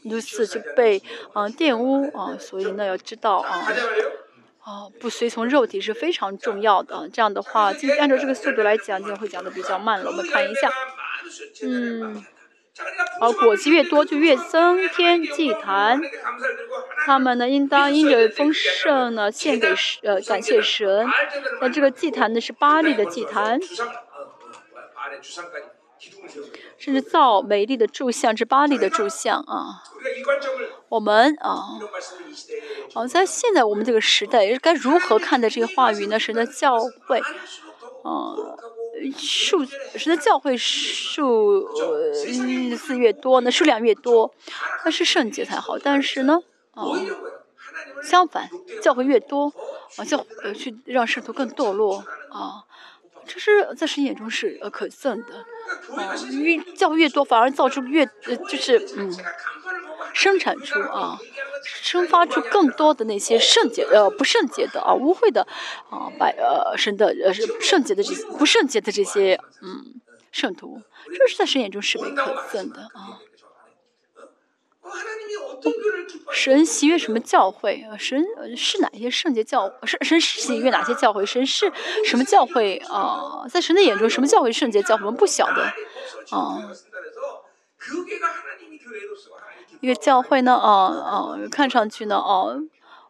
[0.05, 1.01] ，lose 就被
[1.33, 3.67] 啊玷污啊，所以呢要知道啊，
[4.59, 10.71] 啊不随从肉体是非常重要的，这样的话，今天按照这个速度来讲，今天会讲的比较慢了，我们看一下。
[11.63, 12.23] 嗯，
[13.19, 16.01] 好，果子越多就越增添祭坛，
[17.05, 21.07] 他们呢，应当因着丰盛呢，献给呃感谢神。
[21.61, 23.59] 那这个祭坛呢，是巴利的祭坛，
[26.77, 29.83] 甚至造美丽的柱像，是巴黎的柱像啊。
[30.89, 31.79] 我们啊，
[32.93, 36.19] 啊，在现在我们这个时代，该如何看待这些话语呢？
[36.19, 37.21] 神的教会，
[38.03, 38.35] 啊，
[39.17, 41.67] 数神的教会数
[42.75, 44.33] 字越多，那数量越多，
[44.83, 45.79] 那是圣洁才好。
[45.79, 46.39] 但是呢，
[46.71, 46.83] 啊，
[48.03, 48.49] 相反，
[48.81, 49.53] 教会越多，
[49.97, 52.65] 啊，教呃去让圣徒更堕落啊，
[53.25, 55.45] 这是在神眼中是呃可憎的。
[55.95, 59.11] 啊，越教会越多，反而造出越呃就是嗯。
[60.15, 61.17] 生产出啊，
[61.63, 65.41] 生发出更多的那些圣洁呃不圣洁的啊污秽的
[65.89, 69.99] 啊百呃神的呃圣洁的这些不圣洁的这些嗯
[70.31, 70.79] 圣徒，
[71.17, 73.17] 这是在神眼中是被可憎的啊。
[76.31, 77.95] 神喜悦什么教会啊？
[77.97, 78.23] 神
[78.57, 79.71] 是哪些圣洁教？
[79.83, 81.25] 神神喜悦哪些教会？
[81.25, 81.71] 神是
[82.05, 83.45] 什么教会啊？
[83.49, 85.05] 在神的眼中，什么教会圣洁教会？
[85.05, 85.63] 我们不晓得
[86.31, 86.69] 啊。
[89.81, 92.61] 一个教会呢，啊啊，看上去呢，哦，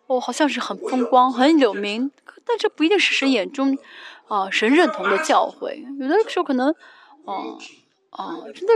[0.07, 2.12] 哦，好像是很风光、很有名，
[2.45, 3.77] 但这不一定是神眼中，
[4.27, 5.86] 啊，神认同的教会。
[5.99, 6.69] 有的时候可能，
[7.25, 7.33] 啊
[8.09, 8.73] 啊，真的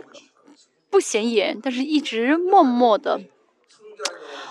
[0.90, 3.22] 不显眼，但是一直默默的，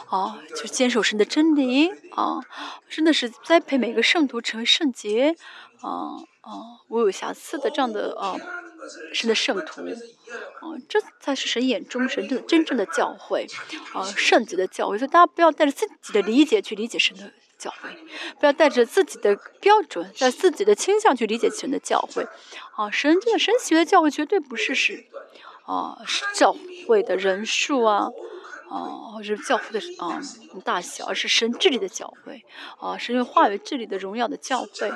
[0.08, 2.40] 啊，就坚守神的真理，啊，
[2.88, 5.34] 真的是栽培每个圣徒成为圣洁，
[5.80, 6.52] 啊啊，
[6.88, 8.36] 无有瑕疵的这样的啊。
[9.12, 13.44] 神的圣徒，啊，这才是神眼中神的真正的教会，
[13.92, 14.96] 啊，圣洁的教会。
[14.96, 17.90] 所以大家不要带着自己的理解去理解神的教会，
[18.38, 22.28] 不要带着自己的标准、带自己的倾向去理解神的教会。
[22.76, 25.04] 啊，神真的神喜的教会绝对不是是，
[25.66, 28.08] 啊，是教会的人数啊，
[28.70, 30.20] 啊，或者教会的啊
[30.64, 32.44] 大小，而是神治理的教会，
[32.78, 34.90] 啊，是用话语治理的荣耀的教会。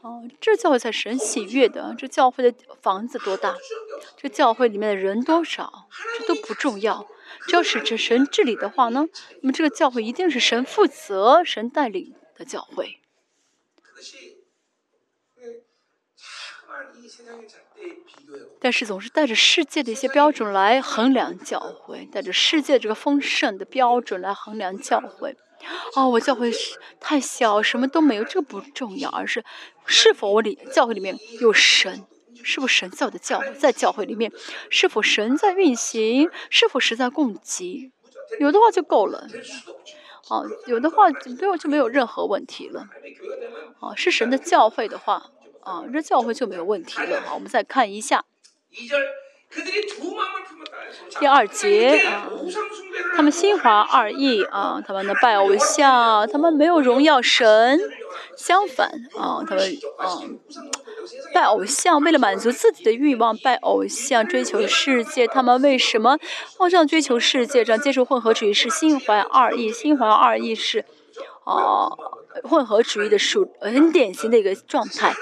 [0.00, 1.92] 啊，这教会才神喜悦的。
[1.98, 3.56] 这教会的房子多大？
[4.16, 5.88] 这教会里面的人多少？
[6.16, 7.06] 这都不重要。
[7.48, 9.08] 只要是这神治理的话呢，
[9.42, 13.00] 那么这个教会一定是神负责、神带领的教会。
[18.60, 25.36] 但是总是带着世界的一些标准来衡量教会，带着世界这个丰盛的标准来衡量教会。
[25.94, 29.44] 哦，我教会是太小，什么都没有，这个不重要，而是
[29.86, 32.04] 是否我里教会里面有神，
[32.42, 34.32] 是否神在我的教在教会里面，
[34.70, 37.92] 是否神在运行，是否神在供给，
[38.38, 39.26] 有的话就够了。
[40.30, 42.86] 哦，有的话就没有任何问题了。
[43.80, 45.30] 哦，是神的教会的话，
[45.62, 47.20] 啊，这教会就没有问题了。
[47.26, 48.24] 好，我们再看一下。
[51.18, 52.28] 第二节啊，
[53.16, 57.78] 他们心怀二意啊，他们的拜偶像，他们没有荣耀神，
[58.36, 59.64] 相反啊，他们
[59.98, 60.20] 啊
[61.34, 66.18] 拜偶像，为了满足自己的欲望，拜偶像，追求世界，他们为什么
[66.58, 70.84] 好像追求世界，这样接受混合主义是心怀二意，心怀二意是
[71.44, 71.88] 啊。
[72.44, 75.12] 混合主义的属很典型的一个状态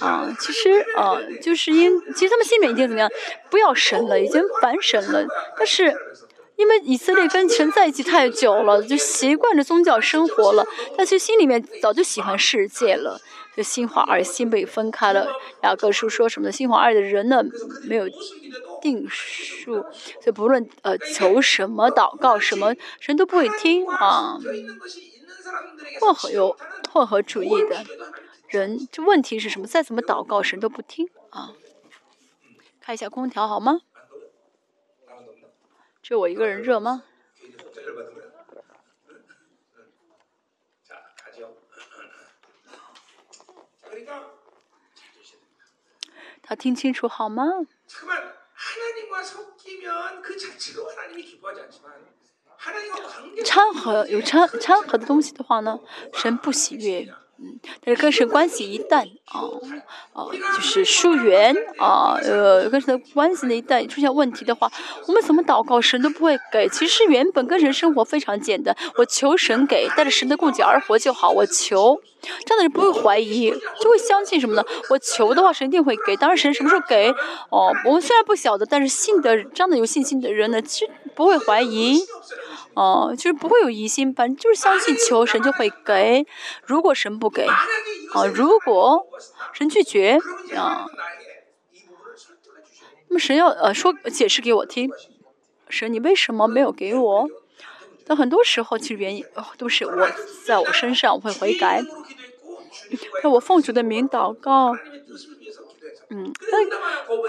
[0.00, 3.10] 啊，其实啊，就是因其实他们心里面已经怎么样，
[3.50, 5.26] 不要神了，已经反神了。
[5.56, 5.92] 但是
[6.56, 10.64] 因为以色列跟神在一起太久了，就习惯着宗教生活了，
[10.96, 13.20] 但其实心里面早就喜欢世界了，
[13.56, 15.28] 就心怀二心被分开了。
[15.62, 16.52] 雅各书说什么呢？
[16.52, 17.42] 心怀二的人呢，
[17.88, 18.04] 没有
[18.80, 24.38] 定数，所以不论呃求什么、祷告什么，神都不会听啊。
[26.00, 26.56] 混合有
[26.92, 27.84] 混合主义的
[28.52, 29.66] 人，这问题是什么？
[29.66, 31.54] 再怎么祷告，神都不听啊！
[32.82, 33.80] 开一下空调好吗？
[36.02, 37.04] 就我一个人热吗？
[46.42, 47.44] 他听清楚好吗？
[53.46, 55.80] 掺和有掺掺和的东西的话呢，
[56.12, 57.10] 神不喜悦。
[57.84, 59.40] 但是跟神关系一旦啊
[60.12, 64.70] 啊，就是疏远啊，呃，跟神的关系呢一旦出现问题的话，
[65.06, 66.68] 我们怎么祷告神都不会给。
[66.68, 71.30] 其实原本跟神生活非常简单，我求神给，带着神的供给而活就好。
[71.30, 72.00] 我求，
[72.44, 73.50] 这样的人不会怀疑，
[73.80, 74.64] 就会相信什么呢？
[74.90, 76.16] 我求的话，神一定会给。
[76.16, 77.10] 当然，神什么时候给？
[77.50, 82.00] 哦，我们虽然不晓得，但是信的这样的有信心的人呢，其实不会怀疑。
[82.74, 86.26] 哦，就是不会有疑心，反正就是相信求神就会给。
[86.64, 89.06] 如果神不给，啊，如果
[89.52, 90.18] 神拒绝，
[90.56, 90.86] 啊，
[93.08, 94.90] 那么神要呃说解释给我听，
[95.68, 97.28] 神你为什么没有给我？
[98.04, 99.24] 但很多时候其实原因
[99.56, 100.08] 都是我
[100.44, 101.82] 在我身上我会悔改。
[103.22, 104.74] 那我奉主的名祷告，
[106.10, 106.68] 嗯，跟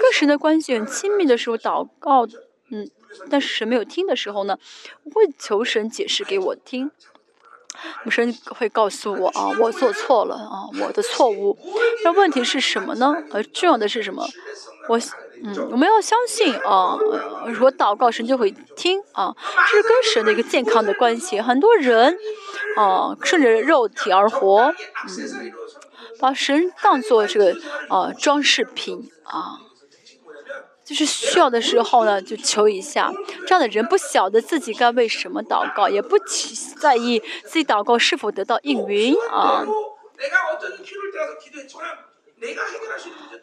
[0.02, 2.26] 跟神的关系很亲密的时候祷告，
[2.72, 2.90] 嗯，
[3.30, 4.58] 但是神没有听的时候呢，
[5.04, 6.92] 我会求神解释给我听。
[8.12, 11.58] 神会告诉我啊，我做错了啊，我的错误。
[12.04, 13.16] 那问题是什么呢？
[13.32, 14.24] 呃，重要的是什么？
[14.88, 15.00] 我
[15.44, 16.96] 嗯，我们要相信啊，
[17.48, 19.36] 如果祷告神就会听啊，
[19.72, 21.42] 这是跟神的一个健康的关系。
[21.42, 22.16] 很多人
[22.78, 24.72] 啊，顺着肉体而活，
[25.08, 25.52] 嗯，
[26.20, 27.58] 把神当做这个
[27.90, 29.60] 啊装饰品啊。
[30.84, 33.12] 就是需要的时候呢，就求一下。
[33.48, 36.18] 这样的人不晓得自己该为什么祷告，也不
[36.80, 39.66] 在意自己祷告是否得到应允啊。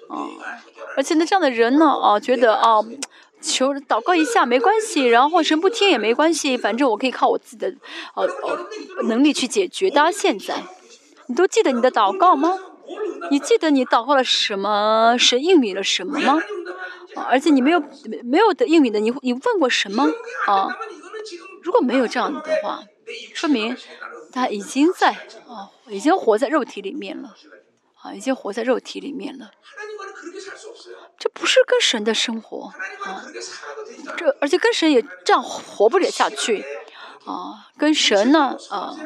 [0.08, 0.24] 啊，
[0.96, 2.80] 而且呢，这样的人呢，啊，觉得啊，
[3.40, 7.74] 求祷告一下没关系，然后神不听也没关系，反正我可以靠我自己的
[8.14, 9.88] 呃呃能力去解决。
[9.88, 10.62] 大家现在，
[11.26, 12.58] 你都记得你的祷告吗？
[13.30, 15.16] 你记得你祷告了什么？
[15.18, 16.42] 神应允了什么吗？
[17.16, 17.82] 而且你没有
[18.24, 20.06] 没有的应允的，你你问过神吗？
[20.46, 20.68] 啊，
[21.62, 22.82] 如果没有这样的话，
[23.34, 23.76] 说明
[24.32, 25.10] 他已经在
[25.48, 27.34] 啊，已经活在肉体里面了，
[28.02, 29.50] 啊，已经活在肉体里面了。
[31.18, 32.72] 这不是跟神的生活
[33.04, 33.24] 啊，
[34.16, 36.64] 这而且跟神也这样活不了下去
[37.26, 38.96] 啊，跟神呢啊，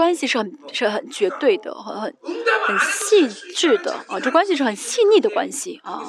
[0.00, 2.16] 关系是很是很绝对的，很很
[2.66, 4.18] 很细致的啊！
[4.18, 6.00] 这关系是很细腻的关系啊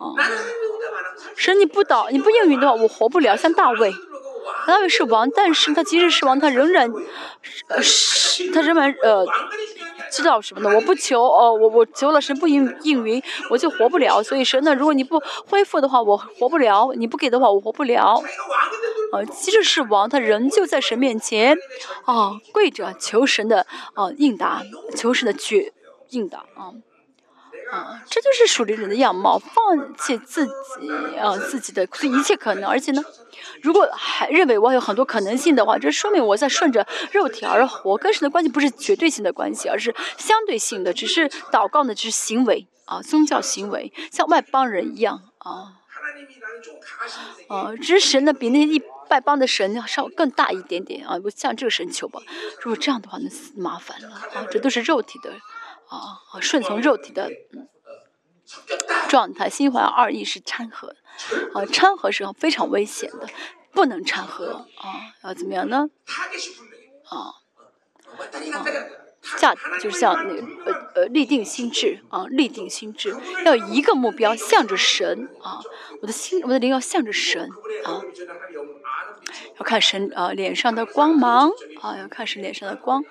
[0.00, 0.06] 啊！
[1.36, 3.36] 神你不倒你不应允的话，我活不了。
[3.36, 3.94] 像大卫，
[4.66, 6.90] 大卫是王，但是他即使是王，他仍然
[7.68, 9.24] 呃是他仍然呃
[10.10, 10.76] 知道什么呢？
[10.76, 14.22] 我不求哦，我我求了神不应应允，我就活不了。
[14.22, 18.22] 所以神呢，如果你不恢复的话，我活不了；你不给的话，我活不了。
[19.12, 21.56] 啊，即使是王，他仍旧在神面前，
[22.04, 24.62] 啊，跪着求神的啊应答，
[24.96, 25.72] 求神的决
[26.10, 26.72] 应答啊，
[27.72, 30.52] 啊，这就是属灵人的样貌，放弃自己
[31.18, 33.02] 啊自己的一切可能，而且呢，
[33.62, 45.78] 如果还认为我有很多可能性的话，这说明我在顺着肉体而活，跟神的关系不是绝对性的关系，而是相对性的，只是祷告呢，只是行为啊，宗教行为，像外邦人一样啊。
[47.48, 52.20] 啊，只是神呢比那一拜邦的神要稍更大一点点啊，不像这个神求吧。
[52.60, 55.32] 如果这样的话，那麻烦了啊，这都是肉体的
[55.96, 57.30] 啊，顺从肉体的
[59.08, 59.48] 状态。
[59.50, 60.96] 心怀二意是掺和，
[61.54, 63.28] 啊，掺和是非常危险的，
[63.72, 65.88] 不能掺和啊，要怎么样呢？
[67.08, 67.34] 啊，啊。
[69.38, 70.34] 下就是像那
[70.64, 75.60] 呃呃立定心智啊，立定心智，要一个目标，向着神啊，
[76.00, 77.48] 我的心我的灵要向着神
[77.84, 78.02] 啊，
[79.58, 81.50] 要看神啊脸上的光芒
[81.80, 83.04] 啊，要看神脸上的光，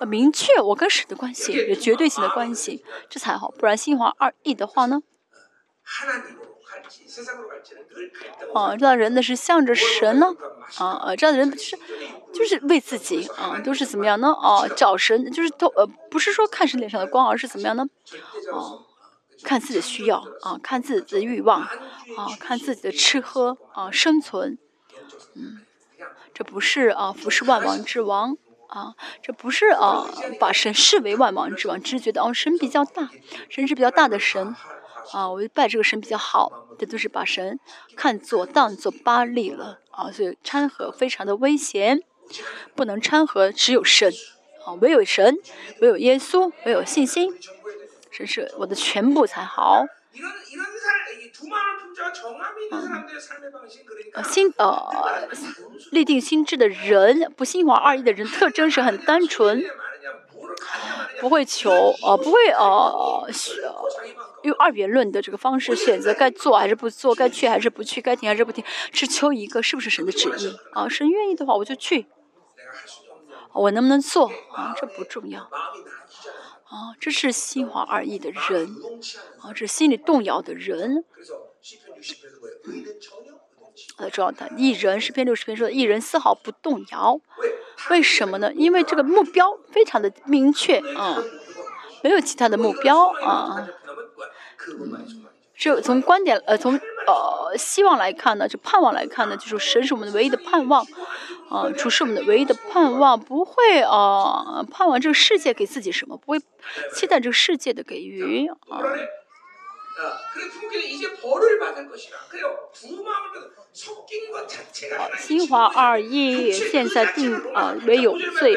[0.00, 5.02] 要明确我跟神的关系，有绝对性的关系，这才好，不然心怀二意的话呢？
[8.54, 10.34] 啊，这样人呢是向着神呢，
[10.78, 11.78] 啊啊，这样的人就是
[12.32, 14.32] 就是为自己啊，都是怎么样呢？
[14.32, 17.86] 啊，找神就是都呃，不是说看神脸上的光，而是怎么样呢？
[18.52, 18.84] 啊，
[19.42, 24.58] 看自己的需要啊，看自己的欲望啊，看自己的吃喝啊，生存，
[25.34, 25.58] 嗯，
[26.34, 28.36] 这不是啊，不是万王之王
[28.68, 30.06] 啊，这不是啊，
[30.38, 33.10] 把神视为万王之王，只是觉得哦，神比较大，
[33.48, 34.54] 神是比较大的神。
[35.12, 37.58] 啊，我就拜这个神比较好，这都是把神
[37.96, 42.02] 看作当作巴利了啊，所以掺和非常的危险，
[42.74, 44.12] 不能掺和，只有神
[44.66, 45.38] 啊，唯有神，
[45.80, 47.34] 唯有耶稣，唯有信心，
[48.10, 49.86] 神是我的全部才好。
[54.24, 55.28] 心呃
[55.90, 59.64] 立定心智的人，不心怀二意的人，特征是很单纯，
[61.20, 63.28] 不会求呃，不会呃。
[64.42, 70.88] 用二元论的这个方式选择该做还是不做，该去还是不去，该停还是不停，只求一个是不是神的旨意啊？
[70.88, 72.06] 神愿意的话我就去，
[73.52, 74.76] 我能不能做啊？
[74.80, 78.76] 这不重要啊，这是心怀二意的人
[79.40, 81.04] 啊，这是心里动摇的人。
[83.96, 87.20] 的状态，一人诗篇六十篇说的，一人丝毫不动摇，
[87.90, 88.52] 为什么呢？
[88.54, 91.22] 因为这个目标非常的明确啊，
[92.02, 93.68] 没有其他的目标啊。
[95.56, 100.86] 就从观点呃，从呃希望来看呢，就盼望来看呢，就是神是我们的唯一的盼望，
[101.50, 106.38] 啊，主是我们的唯一的盼望，不会啊盼望这个世界给自己什么，不会
[106.94, 108.78] 期待这个世界的给予啊，
[115.16, 118.56] 新华二一现在定啊为有罪。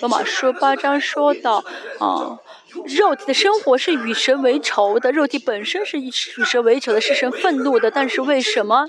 [0.00, 1.64] 罗马书八章说到
[1.98, 2.38] 啊，
[2.86, 7.90] 肉体的生活是与神为仇的，肉体本身是与神为仇的，是神愤怒的。
[7.90, 8.86] 但是为什么？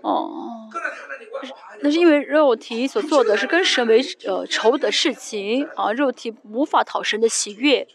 [0.00, 0.68] 哦，
[1.80, 7.86] 那是因为肉体所做的是跟神为呃仇的事情啊，肉体无法讨神的喜悦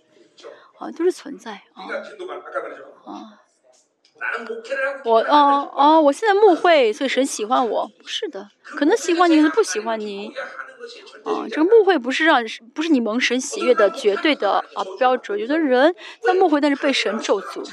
[0.80, 1.84] 啊，都是存在啊
[3.06, 3.40] 啊。
[5.04, 10.34] 我哦哦，我现在误会，所以神喜欢我，不是的，可能喜欢你，可能不喜欢你。
[11.26, 12.42] 啊，这个误会不是让
[12.74, 15.38] 不是你蒙神喜悦的绝对的啊标准。
[15.38, 17.68] 有的人在误会，但是被神咒诅。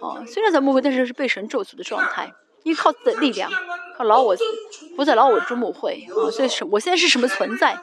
[0.00, 2.32] 啊，虽然在误会，但是是被神咒诅的状态，
[2.64, 3.50] 依靠自己的力量，
[3.96, 4.36] 靠老我，
[4.96, 6.06] 不在老我中误会。
[6.10, 7.78] 啊，所以什我现在是什么存在？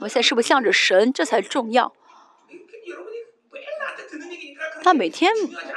[0.00, 1.12] 我现在是不是向着神？
[1.12, 1.92] 这才重要。
[4.84, 5.32] 他每天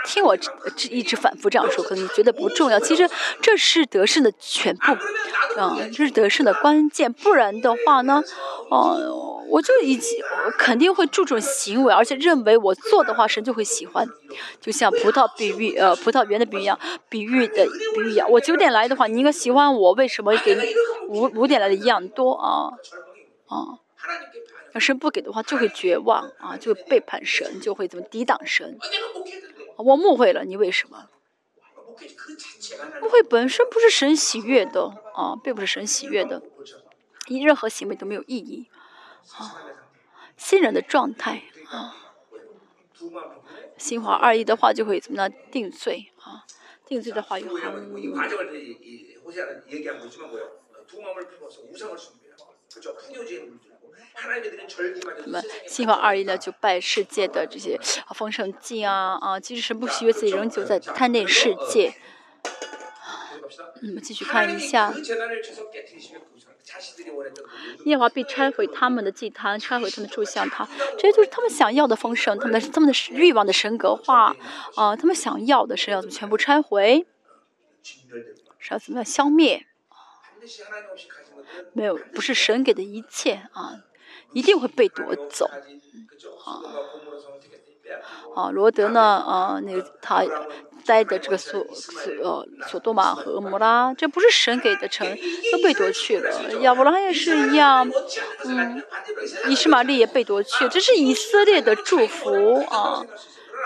[0.05, 0.51] 听我这
[0.89, 2.77] 一直反复这样说，可能你觉得不重要。
[2.77, 3.09] 其实
[3.41, 4.91] 这是得胜的全部，
[5.57, 7.11] 嗯，这是得胜的关键。
[7.13, 8.21] 不然的话呢，
[8.69, 10.19] 哦，我就已经
[10.57, 14.05] 肯定会注重行为，而且认为我做的话，神就会喜欢。
[14.59, 16.77] 就像葡萄比喻，呃，葡萄园的比喻一样，
[17.07, 18.29] 比喻的比喻一样。
[18.29, 20.75] 我九点来的话，你应该喜欢我，为什么给
[21.07, 22.69] 五五点来的一样多啊？
[23.47, 23.86] 啊。
[24.73, 28.77] 要神不给的话，就会绝望啊，就会背叛神，就会怎么抵挡神。
[29.77, 31.09] 我误会了，你为什么？
[33.01, 36.43] 误会本身不是神喜悦的啊，并不是神喜悦的，
[37.27, 38.69] 你任何行为都没有意义
[39.35, 39.63] 啊。
[40.35, 41.95] 新人的状态啊，
[43.77, 46.45] 心怀二意的话，就会怎么样定罪啊？
[46.85, 47.91] 定罪的话有很。
[55.25, 57.79] 那么心怀二意呢，就拜世界的这些
[58.15, 61.93] 丰盛祭啊啊，即使是不喜悦自己，仍旧在贪恋世界。
[63.81, 64.91] 那么继续看一下，
[67.85, 74.35] 耶华必拆毁他们的祭坛，拆毁他们的柱像塔，这些都是他们想要的丰盛，他们的他们的欲望的神格化
[74.75, 77.05] 啊，他们想要的是要怎么全部拆毁，
[78.57, 79.67] 是要怎么样消灭？
[81.73, 83.83] 没有，不是神给的一切啊。
[84.33, 85.49] 一定会被夺走，
[86.45, 86.61] 啊，
[88.35, 89.01] 啊，罗德呢？
[89.01, 90.23] 啊，那个他
[90.85, 95.07] 待的这个所所呃索多玛和摩拉，这不是神给的城，
[95.51, 96.53] 都被夺去了。
[96.61, 97.89] 亚伯拉罕也是一样，
[98.45, 98.83] 嗯，
[99.49, 103.03] 以实玛利也被夺去，这是以色列的祝福啊。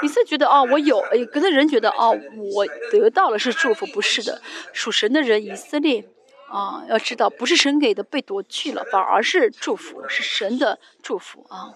[0.04, 1.00] 以色列觉得哦，我有，
[1.32, 2.18] 可能人觉得哦，
[2.56, 4.42] 我得到了是祝福，不是的，
[4.74, 6.08] 属神的人以色列。
[6.52, 11.74] 啊，要知道不是神给的被夺去了，反而是祝福，是神的祝福啊！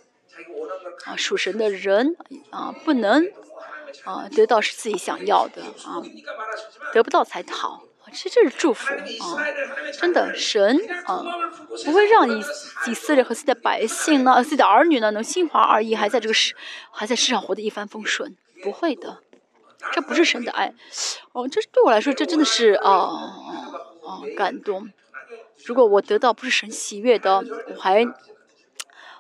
[1.05, 2.17] 啊，属神的人
[2.49, 3.26] 啊，不能
[4.03, 6.03] 啊得到是自己想要的啊，
[6.91, 9.45] 得不到才讨，其实这是祝福啊！
[9.93, 11.23] 真的，神啊
[11.86, 12.43] 不会让以
[12.88, 16.53] 以色列和自己的百姓呢，自己的儿女呢能心怀二意，还在这个世
[16.91, 19.19] 还在世上活得一帆风顺，不会的，
[19.93, 20.73] 这不是神的爱。
[21.32, 23.09] 哦，这对我来说，这真的是啊。
[24.06, 24.91] 哦，感动！
[25.66, 28.03] 如果我得到不是神喜悦的，我还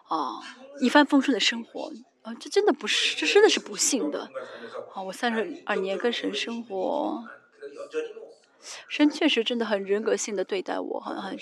[0.07, 0.39] 啊
[0.79, 4.29] 一帆风顺的生活啊，这真的不是，这真的是不幸的。
[4.93, 7.23] 啊，我三十二年跟神生活，
[8.87, 11.37] 神确实真的很人格性的对待我，很很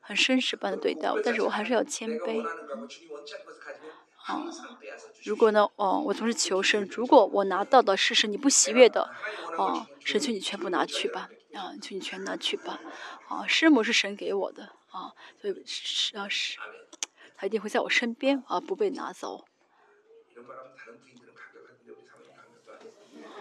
[0.00, 2.46] 很绅士般的对待我，但是我还是要谦卑。
[4.26, 4.46] 啊，
[5.24, 9.10] 如果呢，哦，我总是求神，如果我拿到的是神你不喜悦的，
[9.58, 11.28] 啊，神求你全部拿去吧。
[11.54, 12.80] 啊，就你全拿去吧，
[13.28, 16.58] 啊，师母是神给我的，啊，所以是啊是，
[17.36, 19.44] 他一定会在我身边，啊，不被拿走。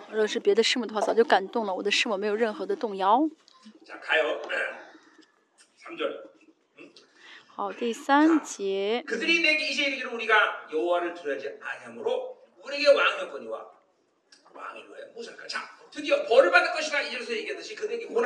[0.10, 3.28] 如果是别的师母的话，早就感动了，我的师母没有任何的动摇。
[7.48, 9.04] 好，第三节。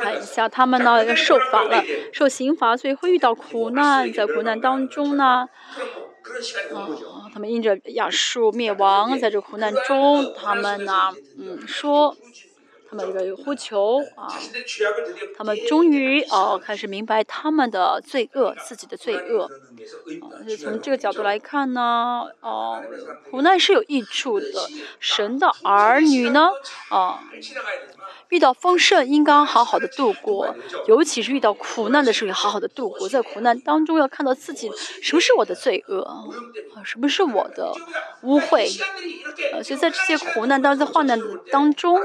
[0.00, 5.48] 看一下，他们呢要受罚了，受刑罚，所以会遇到苦难，在苦难当中呢，
[6.74, 12.16] 啊，他们因着亚述灭亡，在这苦难中，他们呢，嗯，说
[12.90, 14.28] 他们这个呼求 啊，
[15.36, 19.44] 他们终于哦开始明白他们的罪恶，自己的罪恶。
[19.44, 22.82] 啊，所以从这个角度来看呢，哦，
[23.30, 24.46] 苦难是有益处的。
[24.98, 26.48] 神的儿女呢，
[26.90, 27.22] 啊，
[28.30, 30.54] 遇到丰盛应当好好的度过，
[30.86, 33.08] 尤其是遇到苦难的时候要好好的度过。
[33.08, 34.70] 在苦难当中要看到自己
[35.02, 37.72] 什么是我的罪恶，啊，什么是我的
[38.22, 38.80] 污秽，
[39.54, 41.20] 啊，所以在这些苦难当中，在患难
[41.50, 42.00] 当中。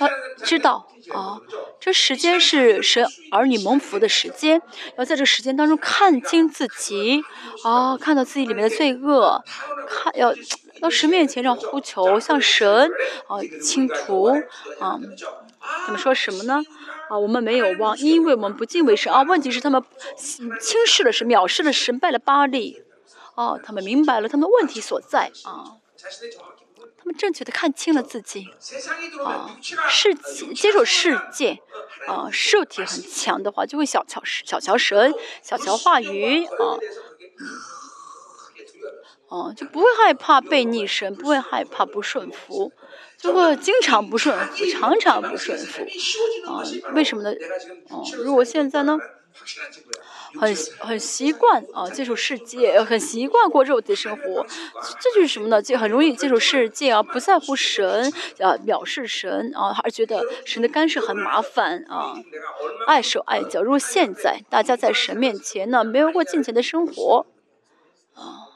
[0.00, 0.08] 要
[0.44, 1.38] 知道啊，
[1.80, 4.60] 这时间是神儿女蒙福的时间，
[4.98, 7.22] 要在这时间当中看清自己
[7.64, 9.42] 啊，看到自己里面的罪恶，
[9.88, 10.34] 看要
[10.80, 12.90] 到神面前上呼求，向神
[13.28, 14.24] 啊倾吐
[14.80, 14.98] 啊。
[15.60, 16.62] 他们说什么呢？
[17.08, 19.22] 啊，我们没有忘，因为我们不敬畏神啊。
[19.22, 19.82] 问题是他们
[20.16, 22.82] 轻视了神，藐视了神，拜了巴利。
[23.34, 25.76] 哦，他们明白了他们问题所在啊。
[27.06, 28.48] 他们正确的看清了自己，
[29.24, 29.56] 啊，
[29.88, 30.12] 世
[30.56, 31.56] 接受世界，
[32.08, 36.64] 啊，受体很强的话，就会小瞧小瞧神，小瞧话语，啊，
[39.28, 42.72] 哦，就不会害怕被逆神，不会害怕不顺服，
[43.16, 45.82] 就会经常不顺服，常常不顺服，
[46.48, 47.30] 啊，为什么呢？
[47.88, 48.98] 哦，如果现在呢？
[50.38, 54.44] 很很习惯啊，接触世界，很习惯过肉体生活，
[55.00, 55.62] 这就是什么呢？
[55.62, 62.16] 就很容易接触世界啊，不在乎神啊，藐视神啊，还觉得神的干涉很麻烦啊，
[62.86, 63.62] 碍手碍脚。
[63.62, 67.24] 如果现在大家在神面前呢，没有过金钱的生活
[68.14, 68.50] 啊，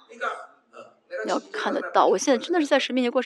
[1.24, 3.22] 你要看得到，我现在真的是在神面前过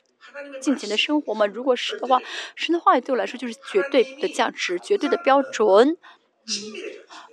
[0.61, 1.47] 金钱的生活吗？
[1.47, 2.21] 如果是的话，
[2.55, 5.97] 神的话语对我来说就是绝对的价值，绝对的标准。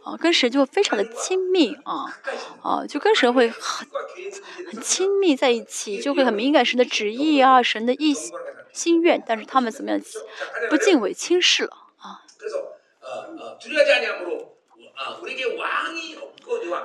[0.04, 2.20] 啊，跟神就非常的亲密啊，
[2.64, 3.88] 啊，就跟神会很
[4.72, 8.16] 很亲密在一起，就会很敏感神的旨意啊，神的意
[8.74, 10.02] 心愿，但是他们怎么样，
[10.70, 12.24] 不敬畏轻视了啊。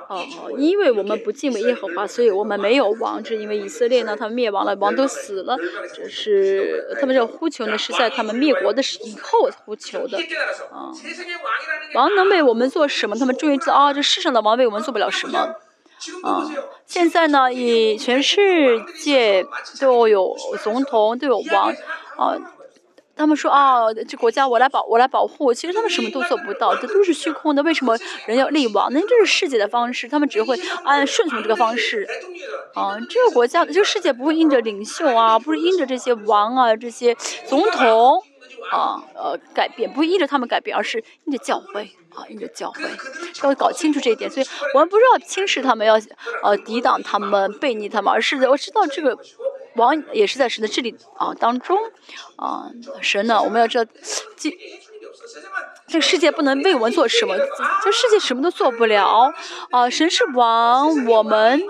[0.08, 3.22] 哦，因为我们不敬畏耶和华，所以我们没有王。
[3.22, 5.56] 这是因为以色列呢，他们灭亡了，王都死了。
[5.94, 10.18] 这是他们这呼求呢，是在他们灭国的时以后呼求的。
[10.70, 10.92] 啊，
[11.94, 13.16] 王能为我们做什么？
[13.18, 15.38] 他们终于知道啊，这世上的王为我们做不了什么。
[16.22, 16.50] 啊，
[16.86, 19.46] 现在呢，以全世界
[19.80, 21.74] 都有总统，都有王，
[22.16, 22.36] 啊。
[23.16, 25.52] 他们说啊，这国家我来保，我来保护。
[25.54, 27.62] 其实他们什么都做不到，这都是虚空的。
[27.62, 27.96] 为什么
[28.26, 28.92] 人要立王？
[28.92, 30.54] 那这是世界的方式，他们只会
[30.84, 32.06] 按顺从这个方式。
[32.74, 37.14] 啊，这个国家，这个世界不会因着领袖啊，不是因着这些王啊，这些
[37.46, 38.22] 总统
[38.70, 42.82] 啊，呃，改变，不会因着他们改变，而是因着教会啊，因着教会。
[43.42, 45.98] 要搞清楚这一点，所以我们不是要轻视他们，要
[46.42, 49.18] 呃抵挡他们，背逆他们，而是我知道这个。
[49.76, 51.78] 王也是在神的治理啊当中，
[52.36, 52.70] 啊，
[53.00, 53.90] 神呢，我们要知道，
[54.36, 54.50] 这
[55.86, 57.36] 这个世界不能为我们做什么，
[57.84, 59.32] 这世界什么都做不了，
[59.70, 61.62] 啊，神是王，我们，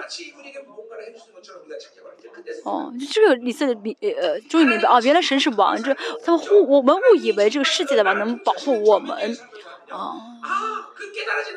[2.64, 5.94] 哦，这个以色列呃终于明白啊，原来神是王，这
[6.24, 9.36] 他们误我们误以为这个世界的王能保护我们，
[9.90, 10.14] 啊，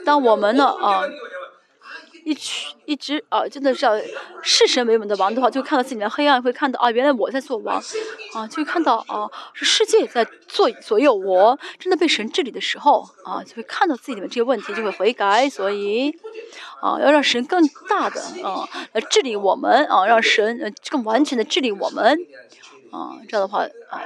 [0.05, 1.03] 当我们呢啊。
[2.29, 3.99] 一曲一直啊，真的是要
[4.43, 7.81] 视神为我们的王的话，就会看到自己的黑暗，会看到啊，原来我在做王，
[8.35, 15.49] 啊，就会看到啊，是世界在做左右我，真的被神治理的时候啊，就会看到自己里面这些问题，就会悔改。
[15.49, 16.15] 所以
[16.79, 22.15] 啊，要让神更大的啊来治理我们啊，让神呃更完全的治理我们
[22.91, 24.01] 啊，这样的话啊，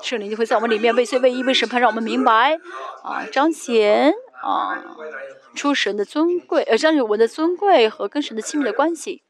[0.00, 2.58] 圣灵就会在我们里面为罪为义为审判，让我们明白
[3.02, 4.10] 啊，彰显
[4.42, 4.82] 啊。
[5.58, 9.22] 出神的尊贵，呃，彰显我的尊贵和跟神的亲密的关系。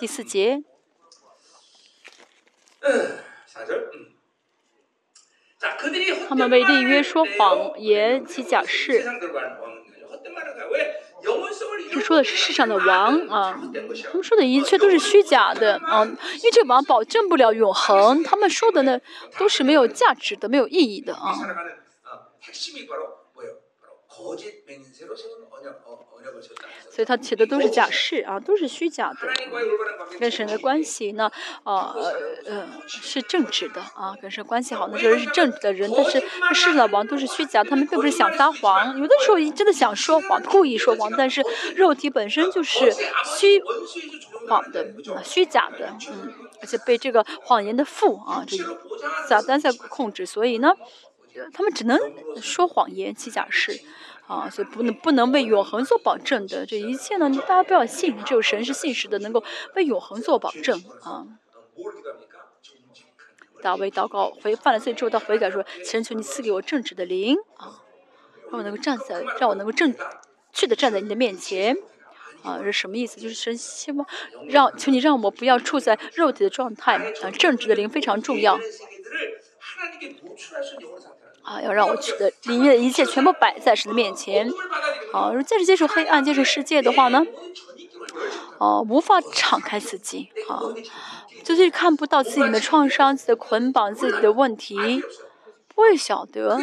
[0.00, 0.64] 第四节。
[6.26, 9.04] 他们为立约说谎言及假誓。
[11.92, 13.60] 这说的是世上的王啊，
[14.04, 19.00] 他们说的一切都是虚假的啊，因为这王保证不了永恒，他们说的呢
[19.38, 21.34] 都是没有价值的、没有意义的啊。
[26.90, 29.18] 所以他写的都是假事啊，都是虚假的。
[30.18, 31.30] 跟神的关系呢，
[31.64, 31.94] 啊
[32.44, 35.90] 呃是正直的啊，跟神关系好，那就是是正直的人。
[35.94, 36.20] 但是
[36.52, 41.42] 世上的王都是虚假，他们并不是想撒谎，有的时候真的想说谎，故意说谎，但是
[41.74, 42.92] 肉体本身就是
[43.24, 43.62] 虚
[44.48, 44.94] 谎的，
[45.24, 48.56] 虚假的，嗯，而且被这个谎言的父啊，这
[49.26, 50.74] 撒旦在控制，所以呢。
[51.54, 51.96] 他们只能
[52.42, 53.80] 说谎言、欺假事，
[54.30, 56.64] 啊，所以不能不能为永恒做保证的。
[56.64, 59.42] 这一切呢，大家不要信，只有神是信实的，能够
[59.74, 61.26] 为永恒做保证啊。
[63.60, 67.82] 大卫祷告回犯了罪之后，他悔改说：“神求你赐给我正直的灵啊，
[68.50, 69.92] 让我能够站在，让我能够正
[70.52, 71.76] 确的站在你的面前。”
[72.44, 73.20] 啊，是什么意思？
[73.20, 74.06] 就是神希望
[74.46, 78.58] 让求你让我不要处在肉体的状态啊，正直的灵非常重要。
[81.50, 84.48] 啊，要让我取得里面的一切全部摆在神的面前。
[85.12, 87.26] 好，如果再是接受黑暗、接受世界的话呢？
[88.58, 90.62] 哦，无法敞开自己啊，
[91.42, 95.02] 就是看不到自己的创伤、自己的捆绑、自己的问题，
[95.74, 96.60] 不会晓得啊。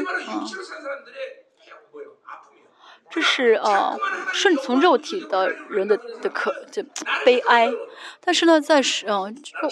[3.10, 3.98] 这是呃
[4.32, 6.82] 顺从肉体的人的的可这
[7.26, 7.70] 悲哀，
[8.22, 9.70] 但是呢，在是嗯肉。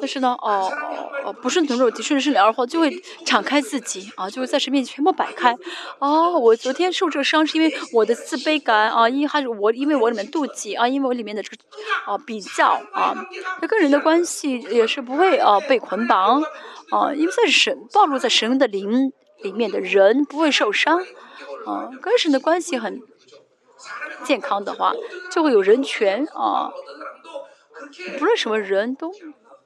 [0.00, 2.90] 但是呢，哦哦哦，不顺从肉体，顺着圣灵而活，就会
[3.24, 5.54] 敞开自己啊，就会在神面前全部摆开。
[6.00, 11.56] 哦，我昨天受这个伤是因为我的自卑感啊，因还是我因为我里面妒忌啊，因为我里面的这个
[12.06, 13.14] 啊比较啊，
[13.60, 16.42] 那跟人的关系也是不会啊被捆绑
[16.90, 19.12] 啊，因为在神暴露在神的灵
[19.42, 20.98] 里面的人不会受伤
[21.66, 23.00] 啊，跟神的关系很
[24.24, 24.92] 健康的话，
[25.30, 26.72] 就会有人权啊，
[28.18, 29.12] 不论什么人都。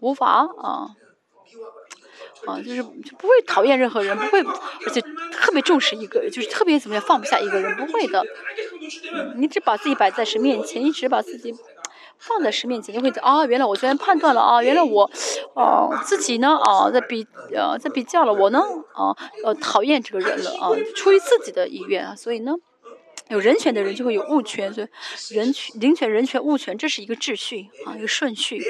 [0.00, 0.88] 无法啊，
[2.46, 5.00] 啊，就是就不会讨厌任何人，不会，而且
[5.32, 8.24] 特别重视一个，就是特别怎么样放不下一个人，不会的。
[9.36, 11.54] 你只把自己摆在神面前，你只把自己
[12.18, 15.10] 放在神面前，就会啊，原来我昨天判断了啊，原来我，
[15.54, 18.60] 啊，自己呢啊，在比呃在比较了，我呢
[18.94, 22.54] 啊呃讨厌这个人了啊，出于自己的意愿啊，所以呢，
[23.28, 24.88] 有人权的人就会有物权，所以
[25.34, 28.62] 人权、灵权、人权、物权，这是一个秩序啊，一个顺序。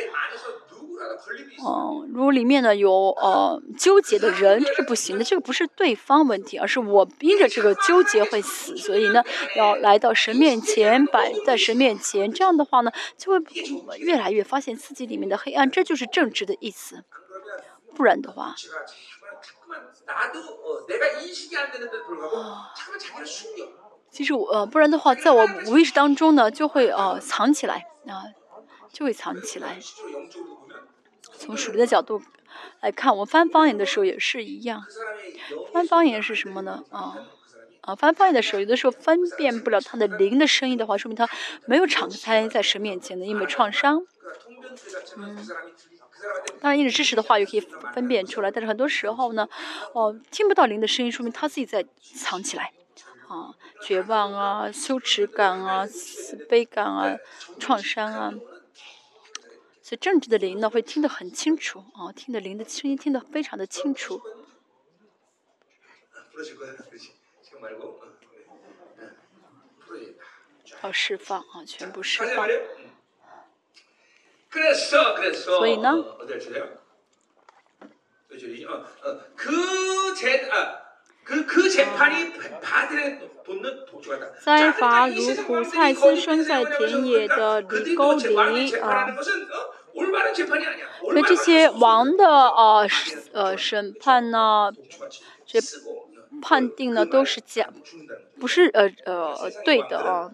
[1.63, 5.25] 哦，如果里面呢有呃纠结的人，这是不行的。
[5.25, 8.77] 这个不是对方问题，而是我逼着这个纠结会死。
[8.77, 9.23] 所以呢，
[9.57, 12.33] 要来到神面前，摆在神面前。
[12.33, 13.41] 这样的话呢，就会
[13.99, 15.71] 越来越发现自己里面的黑暗。
[15.71, 17.05] 这就是正直的意思。
[17.95, 18.55] 不然的话，
[24.11, 28.25] 其实我呃，不然的话，在我无意识当中呢，就会呃藏起来啊，
[28.93, 29.79] 就会藏起来。
[31.39, 32.23] 从属灵的角度
[32.81, 34.85] 来看，我们翻方言的时候也是一样。
[35.73, 36.85] 翻方言是什么呢？
[36.91, 37.17] 啊
[37.83, 41.29] 啊，翻方言的时候，有的时候分辨不了他的灵的声音的话，说明他
[41.67, 44.05] 没有敞开在神面前的，因为创伤。
[45.17, 45.37] 嗯，
[46.61, 47.61] 当然，因着知识的话也可以
[47.95, 49.49] 分辨出来，但是很多时候呢，
[49.93, 52.73] 哦，听不到灵的声音，说明他自己在藏起来。
[53.29, 57.17] 啊，绝望啊，羞耻感啊，自卑感啊，
[57.59, 58.33] 创伤啊。
[59.87, 64.21] 所以政治的灵呢，会听得很清楚啊，听的灵的声音听得非常的清楚。
[70.83, 72.49] 要释放啊，全部释放。
[75.37, 75.95] 所以呢？
[84.45, 89.17] 灾罚如苦菜滋生在田野的犁沟里啊。
[91.01, 92.87] 所以这些王的啊，
[93.33, 94.71] 呃，审判呢，
[95.47, 95.59] 这
[96.43, 97.71] 判定呢都是假，
[98.39, 100.31] 不是呃呃对的啊，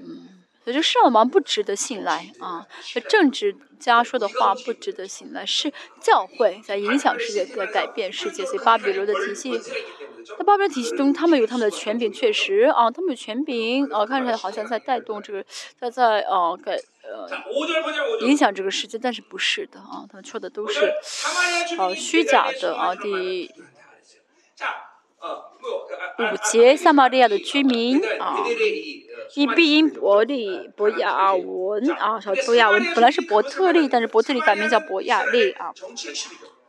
[0.00, 0.28] 嗯，
[0.62, 2.66] 所以这圣王不值得信赖啊，
[3.08, 9.58] 政治家说的话不值得信赖，是教会在影响世界，在改变世界，所以巴比伦的体系。
[10.38, 15.44] 在巴比伦体系中，他们有他们的权柄，确实啊，他们有权柄啊，看起来好像在带动这个，
[15.78, 17.28] 在在啊改呃
[18.20, 20.92] 影响这个世界，但是不是的啊，他们说的都是
[21.78, 22.94] 啊虚假的啊。
[22.94, 23.50] 第
[26.18, 28.44] 五节，撒玛利亚的居民啊，
[29.34, 35.72] 以必因伯利伯亚文啊，小伯亚文本来是伯特利，但是伯特利改名叫伯亚利啊。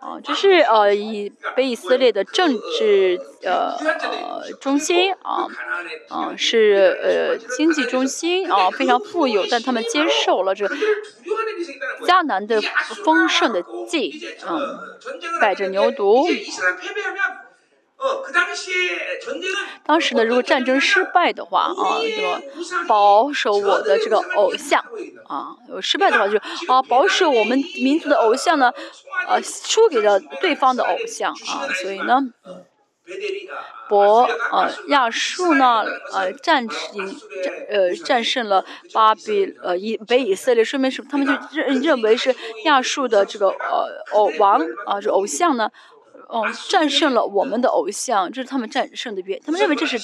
[0.05, 5.47] 啊，这是呃以北以色列的政治呃呃中心啊，
[6.09, 10.67] 啊是呃经济中心啊，非常富有，但他们接受了这
[12.05, 12.61] 迦南的
[13.03, 14.13] 丰盛的祭，
[14.47, 14.77] 嗯，
[15.41, 16.27] 摆着牛犊。
[19.85, 22.41] 当时呢，如果战争失败的话啊，对吧？
[22.87, 24.83] 保守我的这个偶像
[25.27, 26.37] 啊，失败的话就
[26.67, 28.71] 啊，保守我们民族的偶像呢，
[29.27, 32.21] 呃，输给了对方的偶像啊，所以呢，
[33.87, 36.69] 伯呃亚述呢呃战赢
[37.43, 42.35] 战呃战胜了巴比呃以北以色列，说明是他们就认认为是
[42.65, 45.71] 亚述的这个呃偶王啊，这偶像呢。
[46.27, 49.97] 哦，战胜了我们的偶像，这是他们战胜的原，他们认为这是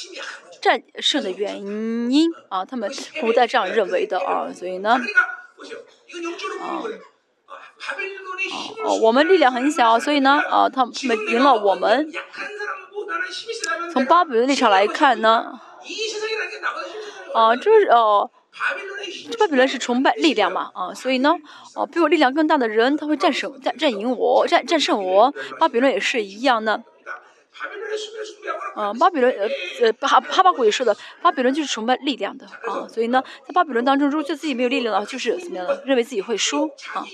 [0.61, 1.59] 战胜的原
[2.11, 4.99] 因啊，他们古代这样认为的啊，所以呢，
[6.61, 6.83] 啊，
[8.85, 10.93] 哦，我们力量很小，所以呢，啊，他们
[11.29, 12.11] 赢了我们。
[13.91, 15.59] 从巴比伦立场来看呢，
[17.33, 18.29] 啊，这是哦，
[19.31, 21.33] 这巴比伦是崇拜力量嘛，啊，所以呢，
[21.75, 25.33] 哦，比我力量更大的人，他会战胜、战战赢我、战战胜我。
[25.59, 26.83] 巴比伦也是一样的。
[28.75, 29.47] 嗯，巴比伦呃
[29.81, 37.05] 呃哈哈巴谷也说的，巴比伦就是崇拜力量的啊，所以呢，在巴比伦当中，如果觉得自己没有力量的话，就是怎么样的，认为自己会输啊。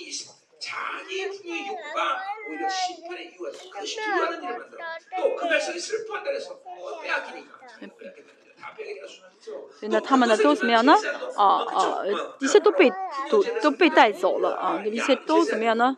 [9.80, 10.94] 所以呢，他们呢都怎么样呢？
[11.36, 12.04] 啊啊，
[12.40, 12.92] 一切都被
[13.30, 15.98] 都都被带走了啊，一切都怎么样呢？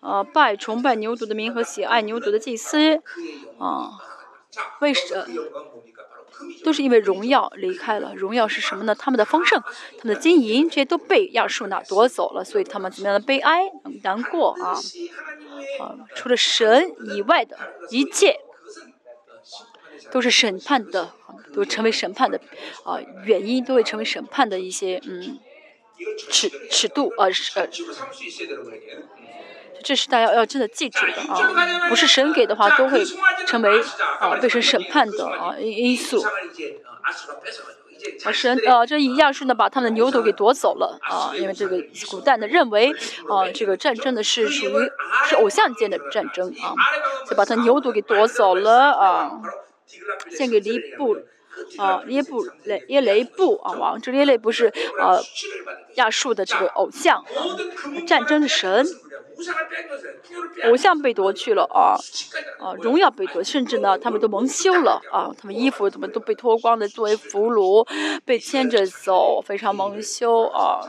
[0.00, 3.00] 啊，拜崇拜牛犊的名和喜爱牛犊的祭司，
[3.58, 3.90] 啊，
[4.80, 5.26] 为什
[6.62, 8.14] 都是因为荣耀离开了。
[8.14, 8.94] 荣耀是什么呢？
[8.94, 9.60] 他们的丰盛，
[9.98, 13.62] 他们的金银，这些都被亚述那夺走了，所以他们怎么样的悲哀、
[14.04, 14.78] 难过啊？
[15.80, 17.58] 啊，除了神以外的
[17.90, 18.38] 一切，
[20.10, 21.10] 都是审判的，
[21.54, 22.40] 都成为审判的
[22.84, 25.38] 啊原因，都会成为审判的一些嗯
[26.30, 27.68] 尺尺度啊呃。
[29.84, 31.88] 这是大家要真的记住的啊！
[31.88, 33.04] 不是神给的话，都会
[33.46, 33.80] 成为
[34.18, 36.20] 啊被神审判的啊因因素。
[38.24, 41.80] 啊神呃这以亚述呢把他们的牛犊给夺走了啊，因为这个
[42.10, 42.90] 古代呢认为
[43.28, 44.90] 啊这个战争呢是属于
[45.24, 46.74] 是偶像间的战争啊，
[47.28, 49.40] 就把他牛犊给夺走了啊，
[50.30, 51.16] 献给黎布
[51.78, 54.66] 啊耶布雷耶雷布啊王，这耶雷布是
[55.00, 55.18] 啊
[55.94, 57.24] 亚述的这个偶像，
[58.06, 58.86] 战争的神。
[60.64, 61.92] 偶像被夺去了啊，
[62.58, 67.86] 啊，荣耀被夺，甚至呢，他们都蒙羞了啊，他们衣服怎么都被脱光的作为俘虏，
[68.24, 70.80] 被牵着走，非常蒙羞啊。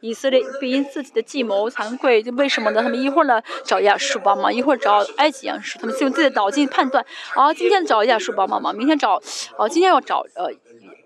[0.00, 2.82] 以色列必因自己的计谋惭愧，就为什么呢？
[2.82, 9.20] 他们一会儿呢找亚述帮忙，一会儿找埃及亚述，他们用自己的脑筋判断，啊，今天找亚述帮忙，明天找，
[9.56, 10.50] 啊，今天要找呃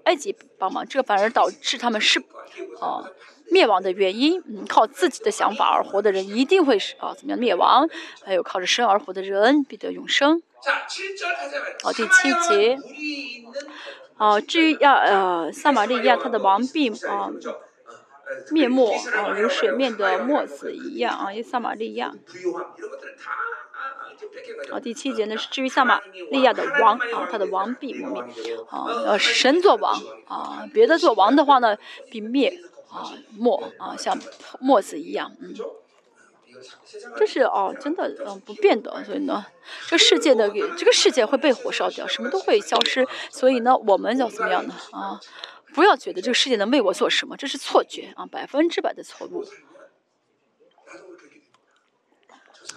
[0.05, 2.21] 埃及帮忙，这个反而导致他们是，
[2.81, 3.11] 啊。
[3.51, 7.87] 灭亡的原因，嗯，靠自己的想法而活的人一定会是啊，怎么样灭亡？
[8.25, 10.41] 还有靠着生而活的人必得永生。
[11.83, 12.79] 好，第七节。
[14.17, 17.31] 啊，至于亚呃撒玛利亚，他的王必啊
[18.51, 22.13] 灭没啊，如水面的墨子一样啊，因撒玛利亚。
[24.71, 26.01] 啊，第七节呢是至于撒玛
[26.31, 28.07] 利亚的王啊，他的王必灭
[28.71, 31.77] 啊，呃神做王啊，别的做王的话呢
[32.11, 32.61] 必灭。
[32.93, 34.19] 啊，墨啊，像
[34.61, 35.55] 墨子一样，嗯，
[37.17, 39.03] 这是哦，真的，嗯，不变的。
[39.03, 39.47] 所以呢，
[39.89, 43.09] 这世界的这个世界会被火烧掉，什么都会消失。
[43.31, 44.75] 所以呢，我们要怎么样呢？
[44.91, 45.19] 啊，
[45.75, 49.45] 不要觉得这个世界能为我做什么，这是错觉啊，百分之百的错误。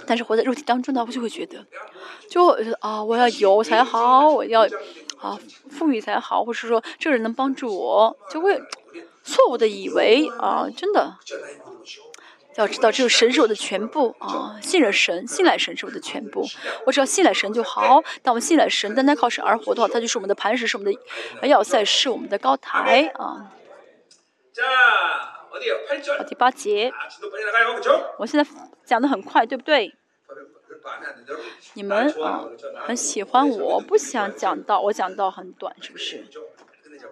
[0.05, 1.65] 但是活在肉体当中呢，我就会觉得，
[2.29, 2.47] 就
[2.79, 4.67] 啊，我要有才好，我要
[5.19, 5.39] 啊
[5.69, 8.61] 富裕才好，或是说这个人能帮助我，就会。
[9.27, 11.17] 错误的以为啊，真的
[12.57, 14.57] 要知道，只有神是我的全部啊！
[14.61, 16.45] 信任神，信赖神是我的全部。
[16.85, 18.01] 我只要信赖神就好。
[18.23, 20.93] 当我们信赖神，单单靠神而活的话，它就是我们的磐石，是我们
[21.41, 23.51] 的要塞，是我们的高台啊。
[26.17, 26.93] 好，第八节，
[28.17, 28.49] 我现在
[28.85, 29.93] 讲的很快，对不对？
[31.73, 32.45] 你们啊，
[32.85, 36.25] 很喜欢我，不想讲到我讲到很短，是不是？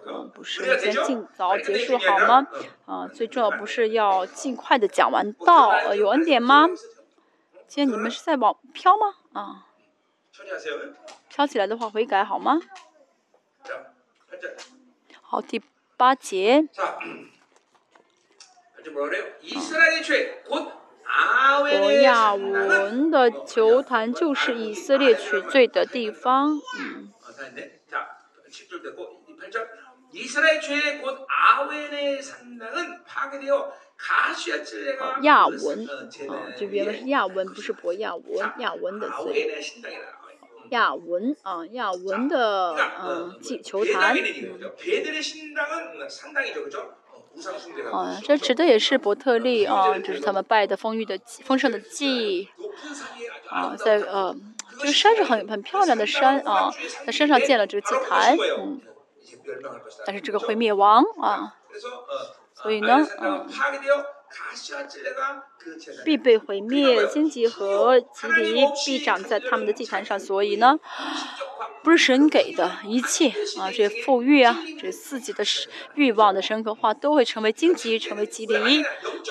[0.06, 2.46] 嗯，不是，先尽早结束好吗？
[2.86, 6.68] 啊，最重要不是要尽快的讲完道，呃有恩典吗？
[7.66, 9.14] 今天你们是在往飘吗？
[9.32, 9.66] 啊，
[11.28, 12.60] 飘起来的话悔改好吗？
[15.22, 15.62] 好，第
[15.96, 16.68] 八节。
[21.80, 26.60] 博亚文的球坛就是以色列取罪的地方。
[26.78, 27.10] 嗯。
[35.22, 35.86] 亚文，
[36.28, 39.64] 啊，这原文是亚文，不是博亚文，亚文的罪。
[40.70, 44.16] 亚文，啊，亚文的，嗯，祭球坛。
[47.92, 52.48] 啊，这指的也是伯特利啊，就是他们拜的丰裕的丰盛的祭。
[53.48, 54.34] 啊，在呃，
[54.78, 56.70] 这个山是很很漂亮的山啊，
[57.06, 58.80] 在山上建了这个祭坛，嗯。
[60.06, 61.56] 但是这个会灭亡啊，
[62.54, 63.46] 所以呢，嗯，
[66.04, 70.78] 必被毁灭，荆棘和吉藜必长在他们的祭坛上， 所以呢，
[71.82, 75.44] 不是神给的一切啊，这些富裕啊，这自己的
[75.94, 78.82] 欲望的神格化都会成为荆棘，成为吉藜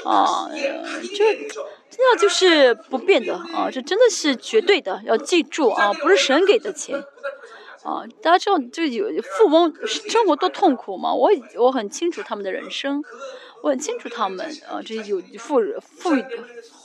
[0.05, 1.49] 啊，这
[1.89, 7.03] 这样就是不变的啊，这真的是绝对的，要记住啊，不是神给的钱。
[7.83, 11.13] 啊，大家知道，就有富翁生活多痛苦吗？
[11.13, 13.03] 我我很清楚他们的人生，
[13.61, 16.11] 我很清楚他们啊，这有富富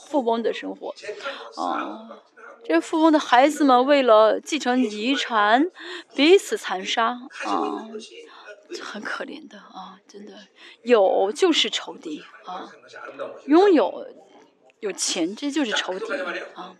[0.09, 0.93] 富翁的生活，
[1.55, 2.09] 啊，
[2.63, 5.71] 这些富翁的孩子们为了继承遗产，
[6.15, 7.87] 彼此残杀啊，
[8.81, 10.33] 很可怜的啊，真的
[10.83, 12.69] 有就是仇敌啊，
[13.45, 14.05] 拥有
[14.81, 16.11] 有钱这就是仇敌
[16.55, 16.75] 啊。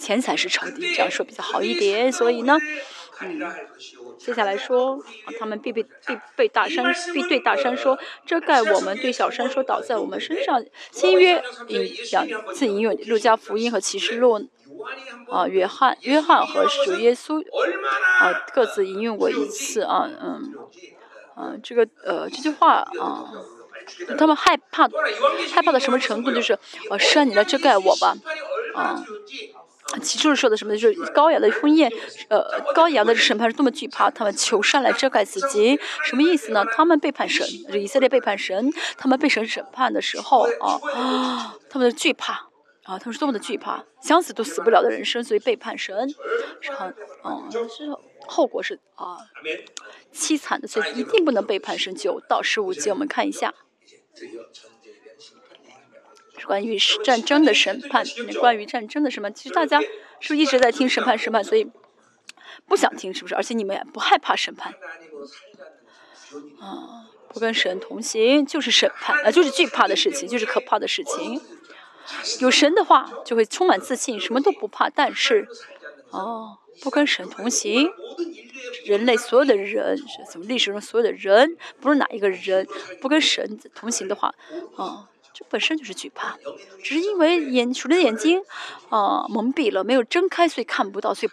[0.00, 2.10] 钱财是仇敌，这样说比较好一点。
[2.10, 2.58] 所以呢，
[3.20, 3.38] 嗯，
[4.18, 4.98] 接下来说，
[5.38, 10.64] 他们必被必被大山必对大山说遮盖我们，对小山说倒在我们身上。
[10.90, 14.48] 新约引两次引用路加福音和启示录，
[15.30, 17.40] 啊，约翰约翰和主耶稣
[18.20, 20.54] 啊各自引用过一次啊，嗯，
[21.36, 23.32] 啊，这个呃这句话啊，
[24.18, 24.88] 他们害怕
[25.52, 26.32] 害怕到什么程度？
[26.32, 26.58] 就是
[26.90, 28.16] 呃山你来遮盖我吧，
[28.74, 29.04] 啊。
[30.02, 30.76] 其实说的什么？
[30.76, 31.90] 就是高雅的婚宴，
[32.28, 32.42] 呃，
[32.74, 36.64] 高雅的审判是多么惧怕，他们求上来遮盖自己，什么意思呢？
[36.76, 42.34] 他们背叛神，以色列背叛神，他们被神审判的时候啊，他们的惧怕
[42.84, 46.08] 啊，他们是多么的惧怕，想死都死不了的人生，所以背叛神
[46.60, 47.88] 是很，嗯，是
[48.26, 49.18] 后果是啊，
[50.14, 51.94] 凄惨的，所以一定不能背叛神。
[51.94, 53.52] 九到十五节，我们看一下。
[56.50, 58.04] 关于战争的审判，
[58.40, 59.86] 关于战争的审判，其实大家是
[60.30, 61.64] 不是一直在听审判审判，所以
[62.66, 63.36] 不想听，是不是？
[63.36, 64.74] 而且你们也不害怕审判，
[66.58, 71.40] 啊，不跟神同行就是审判，啊，就是惧怕的事情，就是可怕的事情。
[72.40, 74.90] 有神的话就会充满自信，什么都不怕。
[74.90, 75.46] 但是，
[76.10, 77.88] 哦，不跟神同行，
[78.84, 79.96] 人类所有的人，
[80.28, 82.66] 怎么历史中所有的人，不是哪一个人
[83.00, 84.34] 不跟神同行的话，
[84.74, 85.06] 啊。
[85.48, 86.36] 本身就是惧怕，
[86.82, 88.40] 只是因为眼属灵的眼睛，
[88.88, 91.32] 啊蒙蔽了，没有睁开，所以看不到，所以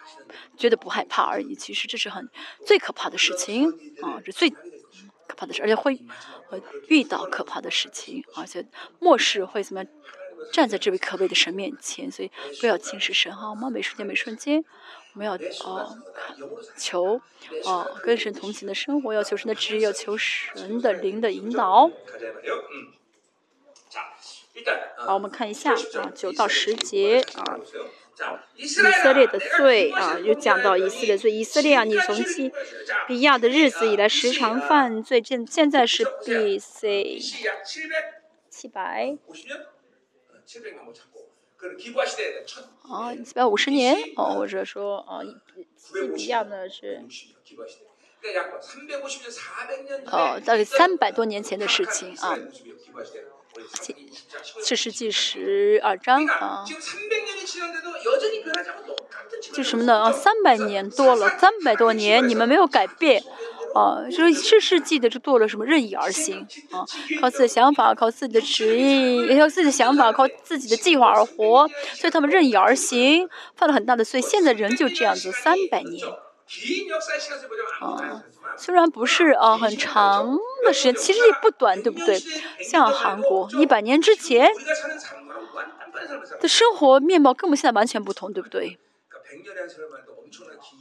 [0.57, 1.53] 觉得不害怕而已。
[1.55, 2.29] 其实这是很
[2.65, 3.69] 最可怕的事情
[4.01, 5.99] 啊，这最可怕的事，而且会
[6.47, 8.65] 会遇到可怕的事情，而且
[8.99, 9.83] 末世会怎么
[10.51, 13.49] 站在这位可畏的神面前，所以不要轻视神哈。
[13.49, 14.63] 我们每瞬间每瞬间，
[15.13, 15.89] 我们要啊
[16.77, 17.21] 求
[17.65, 21.91] 啊跟神同行的生活，要求神的旨意，要求神的灵的引导。
[24.97, 27.59] 好，我们看一下啊，九到十节啊，
[28.55, 31.31] 以色列的罪啊，又讲到以色列罪。
[31.31, 32.51] 以色列啊，你从基
[33.07, 35.21] 比亚的日子以来，时常犯罪。
[35.23, 37.19] 现现在是 B.C.
[38.49, 39.15] 七百
[42.89, 45.21] 啊，七百五十年哦，或者说啊，
[45.75, 47.05] 基比亚呢是
[50.05, 52.37] 哦，大概三百多年前的事情啊。
[54.61, 56.65] 四世纪十二章啊，
[59.53, 60.11] 就什么呢啊？
[60.11, 63.23] 三百年多了，三百多年你们没有改变
[63.73, 64.03] 啊？
[64.09, 66.85] 就是四世纪的就做了什么任意而行啊？
[67.21, 74.21] 靠自己的想法，靠自己的旨意，也靠自己的想法，靠自己的计划而活，所以他们任意而行，犯了很大的罪。
[74.21, 76.05] 现在人就这样子，三百年
[77.79, 78.23] 啊。
[78.57, 82.17] 虽然不是啊很长的时间，其实也不短，对不对？
[82.63, 84.49] 像韩国一百年之前
[86.39, 88.79] 的生活面貌跟我们现在完全不同，对不对？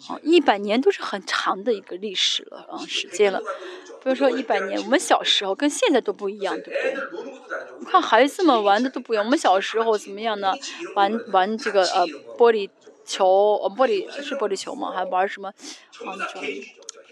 [0.09, 3.41] 啊，一百年都是很长的一个历史了啊，时间了。
[4.03, 7.91] 比如说一百年，我们小时候跟现在都不一样，对不对？
[7.91, 9.25] 看孩子们玩的都不一样。
[9.25, 10.55] 我们小时候怎么样呢？
[10.95, 12.07] 玩玩这个呃
[12.39, 12.71] 玻璃
[13.07, 13.27] 球，
[13.63, 14.91] 呃玻璃是玻璃球吗？
[14.93, 15.49] 还玩什么？
[15.49, 15.55] 啊，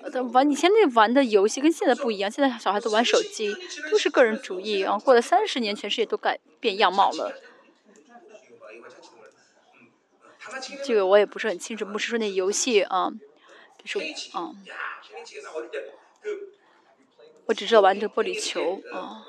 [0.02, 0.30] 那种。
[0.32, 3.54] 玩以前那玩的游戏跟现在不一样，现在小孩子玩手机
[3.90, 4.98] 都是个人主义啊。
[4.98, 7.32] 过了三十年，全世界都改变样貌了。
[10.84, 13.10] 这个我也不是很清楚，不是说那游戏啊，
[13.78, 14.02] 比如说
[14.38, 14.52] 啊，
[17.46, 19.24] 我只知道玩这个玻璃球啊，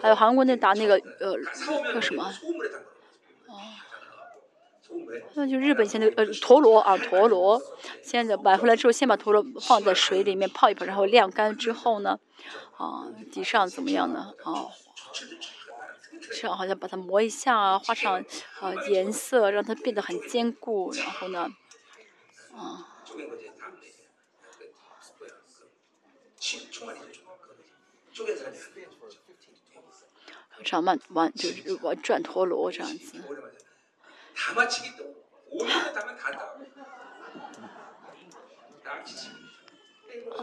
[0.00, 1.36] 还有韩国那打那个呃
[1.92, 2.32] 叫什么？
[5.34, 7.60] 那就日本现在呃 陀螺啊陀螺，
[8.02, 12.18] 现在买回来之后，先把陀螺放在水里面泡一泡，然后晾干之后呢，
[12.76, 14.34] 啊底上怎么样呢？
[14.44, 14.68] 啊，
[16.32, 18.24] 这样好像把它磨一下，画上
[18.60, 21.48] 啊颜色，让它变得很坚固，然后呢，
[22.54, 22.88] 啊，
[30.62, 33.22] 这样慢慢就是玩转陀螺这样子。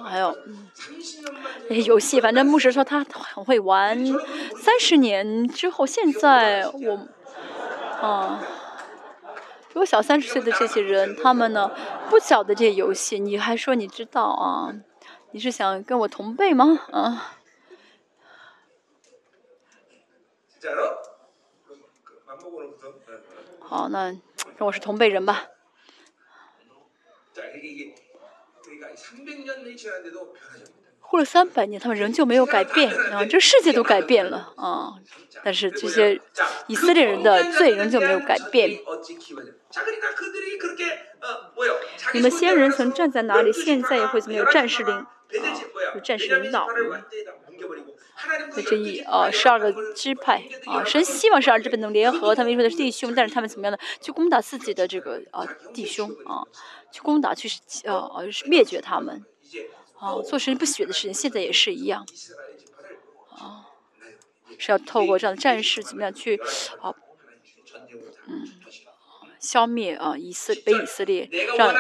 [0.04, 0.36] 还有
[1.70, 3.98] 那些游戏，反正牧师说他很会玩。
[4.56, 7.08] 三十年之后，现在我，
[8.02, 8.42] 啊，
[9.70, 11.72] 比我小三十岁的这些人，他们呢
[12.10, 14.74] 不晓得这些游戏，你还说你知道啊？
[15.32, 16.80] 你是想跟我同辈吗？
[16.92, 17.36] 啊？
[23.72, 24.12] 好，那
[24.60, 25.46] 跟我是同辈人吧。
[31.00, 33.24] 过了三百年，他们仍旧没有改变啊！
[33.24, 34.96] 这世界都改变了啊，
[35.42, 36.20] 但是这些
[36.68, 38.78] 以色列人的罪仍旧没有改变。
[42.14, 45.06] 你们先人曾站在哪里，现在也会怎么有战士领？
[45.96, 46.68] 有战士领导。
[48.66, 53.78] 这一啊，十二个支派啊，神希望十二支派能联合他们说的是弟兄，但是他们怎么样呢？
[54.00, 56.44] 去攻打自己的这个啊弟兄啊，
[56.92, 57.50] 去攻打，去
[57.84, 59.24] 呃啊灭绝他们
[60.00, 62.06] 啊，做神不许的事情，现在也是一样
[63.30, 63.68] 啊，
[64.58, 66.40] 是要透过这样的战士怎么样去
[66.82, 66.94] 啊
[68.28, 68.48] 嗯
[69.40, 71.74] 消灭啊以色北以色列，让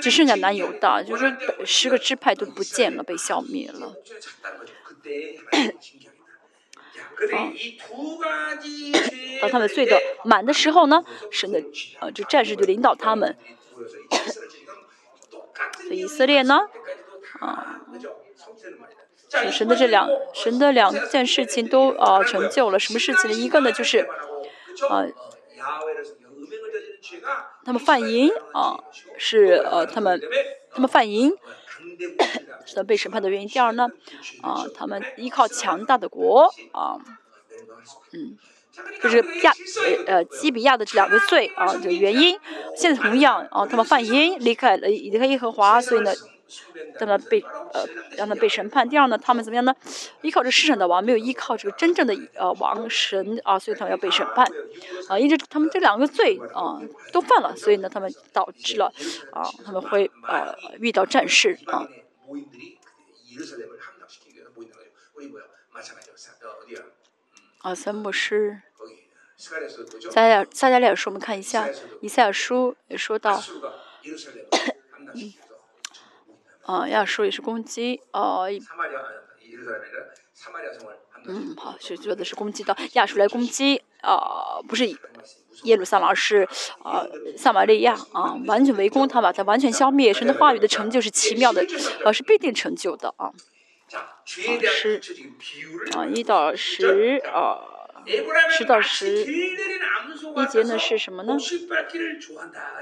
[0.00, 3.96] 只剩下南犹大，就是说十个支派都不见了，被消灭了。
[9.40, 11.62] 当他们醉的满的时候呢，神的
[12.00, 13.36] 呃就战士就领导他们。
[15.90, 16.60] 以色列呢，
[17.40, 17.80] 啊，
[19.50, 22.78] 神的这两神的两件事情都啊成就了。
[22.78, 23.36] 什么事情呢？
[23.36, 24.08] 一个呢就是
[24.88, 25.04] 啊，
[27.64, 28.82] 他们犯淫啊，
[29.18, 30.20] 是呃他们
[30.70, 31.36] 他们犯淫。
[32.64, 33.48] 是的，被审判的原因。
[33.48, 33.88] 第二呢，
[34.42, 36.96] 啊，他们依靠强大的国，啊，
[38.12, 38.36] 嗯，
[39.02, 39.52] 就是亚
[40.06, 42.38] 呃基比亚的这两个罪啊的原因。
[42.76, 46.12] 现在同样啊，他们犯淫，离开了离开耶和华，所以呢，
[46.98, 47.40] 他们被
[47.72, 47.84] 呃
[48.16, 48.88] 让他被审判。
[48.88, 49.74] 第二呢，他们怎么样呢？
[50.22, 54.46] 依靠这世上的王，没有依靠这个真正的呃王神啊，所以他们要被审判。
[55.08, 56.80] 啊，因为他们这两个罪啊
[57.12, 58.92] 都犯了，所以呢，他们导致了
[59.32, 61.86] 啊他们会呃遇到战事啊。
[67.62, 67.94] 啊，三
[70.70, 71.68] 加利亚书，我们看一下，
[72.00, 73.42] 以赛亚书也说到，
[76.64, 78.46] 啊，亚书也是攻击，哦，
[81.26, 84.86] 嗯，好，是说的是攻击到亚述来攻击，啊，不是
[85.64, 86.48] 耶路撒冷，是
[86.82, 87.06] 啊，
[87.36, 90.12] 撒玛利亚啊，完全围攻他，把他完全消灭。
[90.12, 91.64] 神的话语的成就是奇妙的，
[92.04, 93.30] 呃，是必定成就的啊。
[94.24, 94.42] 十
[95.94, 97.60] 啊，一到十啊，
[98.50, 99.56] 十到十一
[100.50, 101.36] 节呢是什么呢？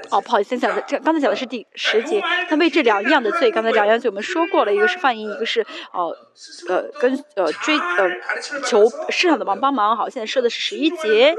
[0.09, 5.61] 哦，不好意思，讲的这刚才讲的是第十节，他为这两样的罪，刚才两样罪我们说过了，一个是犯淫，一个是
[5.93, 6.15] 哦
[6.69, 8.09] 呃跟呃追呃
[8.63, 9.95] 求市场的帮帮忙。
[9.95, 11.35] 好，现在说的是十一节，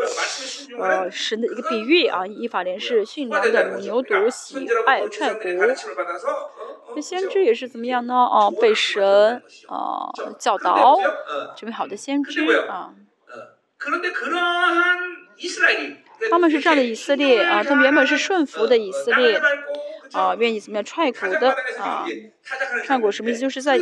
[0.78, 5.40] 呃神的一个比喻啊，以法莲是驯良的母牛犊，喜爱踹骨。
[6.94, 8.14] 那先知也是怎么样呢？
[8.14, 10.98] 哦，被神啊教导，
[11.56, 12.92] 这位好的先知啊。
[16.30, 19.40] 他们是这样的以色列啊，他们原本是顺服的以色列
[20.12, 22.06] 啊，愿意怎么样踹鼓的啊？
[22.84, 23.40] 踹鼓什么意思？
[23.40, 23.78] 就是在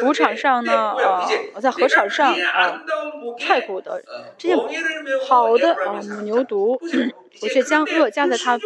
[0.00, 1.26] 鼓场上呢啊，
[1.60, 2.82] 在河场上啊，
[3.38, 4.02] 踹鼓的
[4.36, 4.56] 这些
[5.26, 6.78] 好的啊母牛犊，
[7.40, 8.58] 我却将恶加在他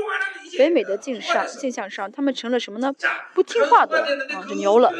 [0.56, 2.92] 肥美的镜上镜像上，他们成了什么呢？
[3.34, 4.00] 不听话的
[4.34, 4.92] 啊，就牛了。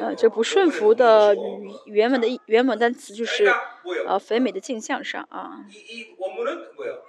[0.00, 1.36] 呃，这不顺服的
[1.86, 3.52] 原文的原文单词就是
[4.06, 5.64] 呃肥美的镜像上啊。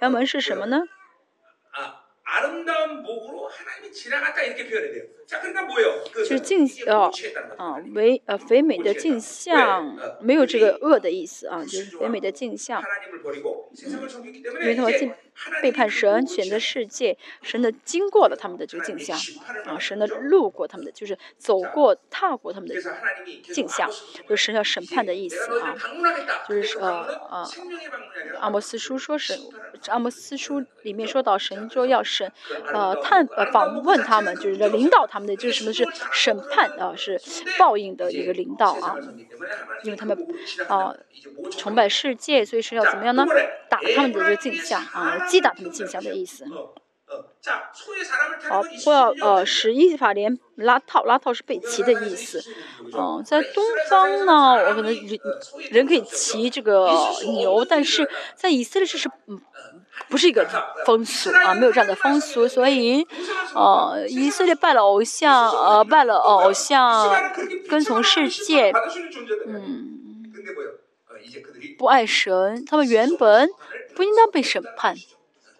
[0.00, 0.82] 原文是什么呢？
[6.14, 7.10] 就是镜哦
[7.56, 12.82] 啊为呃肥美的镜像，没有这个恶的意思啊，就是肥美的镜像。
[14.60, 15.12] 因为他们进
[15.60, 19.18] 背叛神，选择世界，神的经过了他们的这个镜像
[19.66, 22.74] 啊，神的路过他们的，就是走过踏过他们的
[23.52, 23.90] 镜像，
[24.28, 25.74] 就是神要审判的意思啊，
[26.48, 27.46] 就是呃呃
[28.40, 29.38] 阿摩斯书说神，
[29.88, 32.32] 阿摩斯书里面说到神说要审
[32.72, 37.20] 呃探呃访问他们，就是领导他们的，就是什么是审判啊，是
[37.58, 38.96] 报应的一个领导啊，
[39.84, 40.16] 因为他们
[40.68, 40.96] 啊
[41.50, 43.26] 崇拜世界，所以是要怎么样呢？
[43.68, 46.44] 打他们的这个镜像啊，击打他们镜像的意思。
[48.48, 52.42] 好，不要呃使伊法连拉套，拉套是被骑的意思。
[52.92, 55.18] 嗯，在东方呢，我可能人
[55.70, 56.90] 人可以骑这个
[57.38, 59.40] 牛，但是在以色列这是嗯
[60.08, 60.44] 不是一个
[60.84, 63.06] 风俗啊，没有这样的风俗，所以
[63.54, 67.08] 呃以色列拜了偶像，呃拜了偶像，
[67.68, 68.72] 跟从世界，
[69.46, 70.24] 嗯，
[71.78, 73.48] 不爱神，他们原本
[73.94, 74.94] 不应当被审判。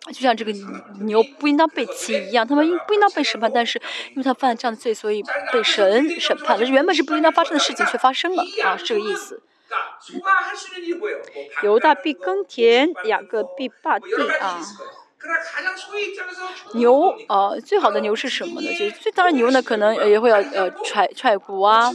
[0.07, 0.53] 就像这个
[1.01, 3.51] 牛不应当被骑一样，他们应不应当被审判？
[3.53, 3.81] 但是
[4.11, 5.21] 因为他犯了这样的罪，所以
[5.53, 6.57] 被神审判。
[6.57, 9.43] 但是原本是不应当发生的事情却发生了啊，是这个意思。
[11.65, 14.07] 犹大必耕田，雅各必霸地
[14.39, 14.61] 啊。
[16.75, 18.69] 牛呃，最好的牛是什么呢？
[18.73, 21.91] 就是最当然牛呢，可能也会要呃踹踹骨啊。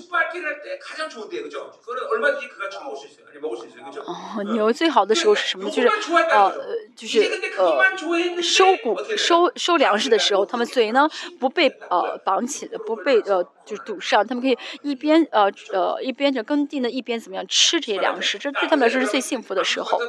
[4.05, 5.69] 哦，牛最好的时候是什么？
[5.69, 5.87] 就是
[6.31, 6.53] 呃，
[6.95, 7.21] 就是
[7.57, 11.07] 呃，收谷收收粮食的时候，他们嘴呢
[11.39, 19.99] 不被呃绑起来，不被呃就是堵上，他们可以一边呃呃一边着耕地呢，一边怎么样吃这些粮食，这对他们来说是最幸福的时候。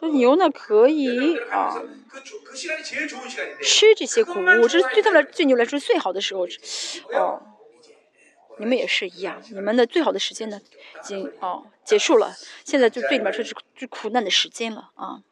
[0.00, 1.82] 这牛呢可以啊，
[3.62, 6.46] 吃这些谷物，这是对他们来对牛来说最好的时候。
[7.12, 7.42] 哦，
[8.58, 15.22] 你们也是一样，你们的最好的时间呢，已经哦结束了，现在就对你们来说是最苦难的时间了啊。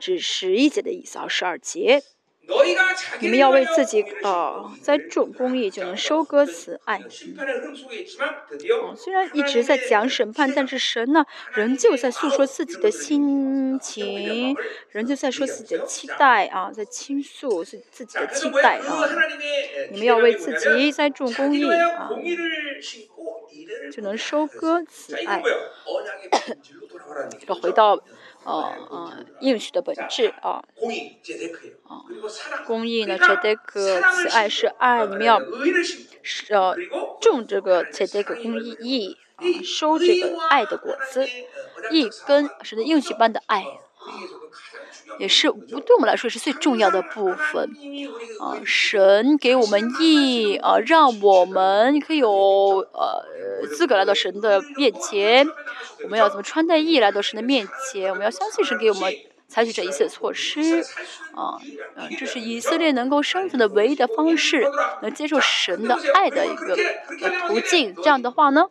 [0.00, 2.02] 这是十一节的意思啊，十二节。
[3.20, 7.00] 你们要为自己呃栽种公益，就能收割慈爱。
[8.96, 11.24] 虽然一直在讲审判，但是神呢，
[11.54, 14.56] 仍旧在诉说自己的心情，
[14.90, 19.08] 仍旧在说自己的期待啊，在倾诉是自己的期待啊。
[19.92, 22.10] 你们要为自己栽种公益啊，
[23.92, 25.40] 就能收割慈爱。
[27.46, 28.02] 要回到。
[28.44, 30.62] 哦哦，应许的本质啊，
[31.84, 32.02] 啊，
[32.66, 33.16] 公益呢？
[33.18, 35.40] 切得个慈爱是爱，你们要
[36.22, 36.76] 是呃
[37.20, 41.26] 种这个切得个公益啊，收这个爱的果子，
[41.90, 43.66] 一根是的应许般的爱啊。
[45.18, 47.70] 也是对我们来说是最重要的部分
[48.40, 48.60] 啊！
[48.64, 55.46] 神给我们义啊，让我们可以有呃资格来到神的面前。
[56.04, 58.10] 我们要怎么穿戴义来到神的面前？
[58.10, 59.12] 我们要相信神给我们
[59.46, 60.82] 采取这一切措施
[61.34, 61.58] 啊！
[61.96, 64.66] 嗯，这是以色列能够生存的唯一的方式，
[65.02, 66.76] 能接受神的爱的一个
[67.46, 67.94] 途径。
[67.96, 68.66] 这样的话呢？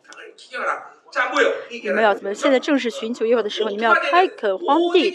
[1.70, 2.34] 你们要怎么？
[2.34, 5.14] 现在正是寻求耶和华的时候，你们要开垦荒地，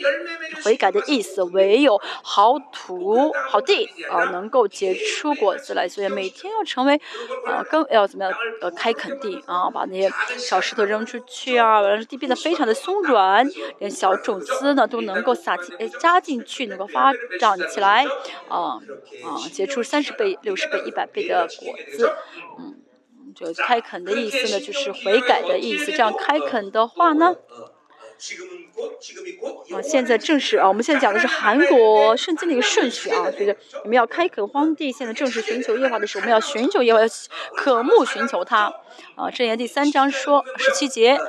[0.63, 1.43] 悔改的意思。
[1.43, 5.87] 唯有好土、好地啊，能够结出果子来。
[5.87, 6.99] 所以每天要成为
[7.45, 8.33] 啊，更要怎么样？
[8.61, 13.47] 呃，开垦地啊，把那些小石头扔出去啊，让地变得非常的松软，
[13.79, 18.05] 连小种子呢都能够撒进、呃扎进去，能够发长起来
[18.49, 18.77] 啊
[19.23, 22.13] 啊，结出三十倍、六十倍、一百倍的果子，
[22.59, 22.86] 嗯。
[23.37, 25.91] 就开垦的意思呢，就是悔改的意思。
[25.91, 27.35] 这样开垦的话呢，
[29.71, 37.07] 啊，现在正是啊，我们现在讲的是韩国圣经的一个顺序啊，就是你们要开垦荒地，现在正是寻求耶和华的时候，我们要寻求耶和华，
[37.55, 38.73] 渴慕寻求他。
[39.15, 41.19] 啊，箴言第三章说十七节。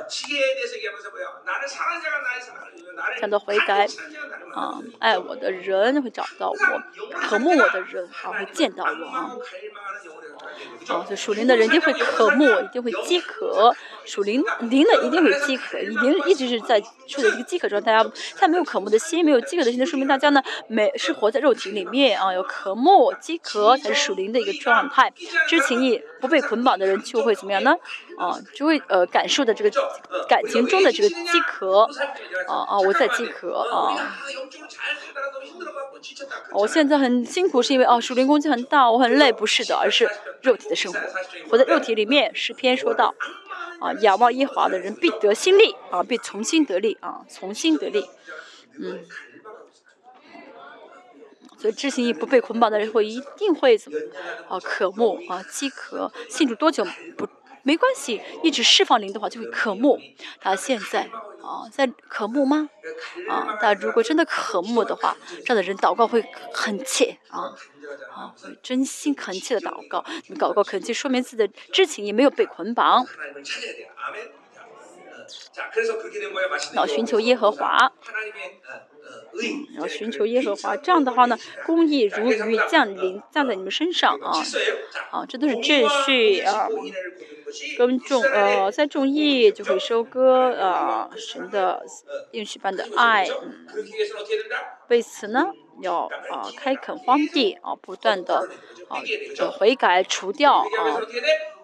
[3.19, 3.87] 讲到悔改，
[4.55, 6.55] 啊，爱我的人会找到我，
[7.19, 9.31] 渴慕我的人啊会见到我啊。
[10.87, 13.73] 啊，这属灵的人一定会渴慕，一定会饥渴。
[14.05, 17.91] 属灵灵的一定会饥渴，灵一直是在处在这个饥渴状态。
[17.91, 22.33] 大家，他没有渴慕的心，没有饥渴的心，那说明大家呢，没是活在肉体里面啊。
[22.33, 25.13] 有渴慕、饥渴才是属灵的一个状态。
[25.47, 27.75] 知情意不被捆绑的人就会怎么样呢？
[28.19, 29.71] 啊，就会呃感受的这个
[30.27, 31.87] 感情中的这个饥渴。
[32.47, 33.95] 啊啊，我在饥渴啊。
[36.51, 40.09] 我现在很辛苦，是因为啊，属灵攻击很大，我很累，不是的，而是
[40.41, 40.99] 肉体的生活，
[41.49, 42.35] 活在肉体里面。
[42.35, 43.15] 诗篇说道。
[43.79, 48.05] 啊，仰望耶华的人必得新力啊，必重新得力啊，重新得力。
[48.77, 48.99] 嗯，
[51.57, 53.97] 所以知行义不被捆绑的人会一定会怎么
[54.49, 56.11] 啊，渴慕啊，饥渴。
[56.29, 56.85] 信主多久
[57.15, 57.25] 不
[57.63, 59.99] 没关系，一直释放灵的话就会渴慕。
[60.39, 61.09] 他现在
[61.41, 62.69] 啊，在渴慕吗？
[63.29, 65.15] 啊，但如果真的渴慕的话，
[65.45, 66.23] 这样的人祷告会
[66.53, 67.55] 很切啊。
[68.13, 73.05] 啊，会真心恳切的祷告，你祷告恳切，说明自己的知情也没有被捆绑。
[76.73, 77.91] 要寻求耶和华，
[79.77, 84.31] 要寻求耶和华，这样的话呢，公义如雨降临，降在你们身上啊，
[85.11, 86.67] 啊，这都是秩序啊。
[87.77, 91.83] 耕种呃在种义就会收割啊神的
[92.31, 93.65] 应许般的爱，嗯，
[94.89, 95.47] 为此呢
[95.81, 98.47] 要啊开垦荒地啊不断的
[98.89, 99.01] 啊
[99.57, 100.65] 悔改除掉啊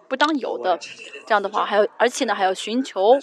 [0.08, 0.78] 不当有的，
[1.26, 3.18] 这样的话还有而且呢还要寻求。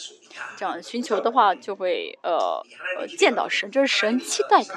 [0.57, 2.59] 这样寻求的话，就会呃
[2.97, 4.73] 呃见到神，这是神期待的，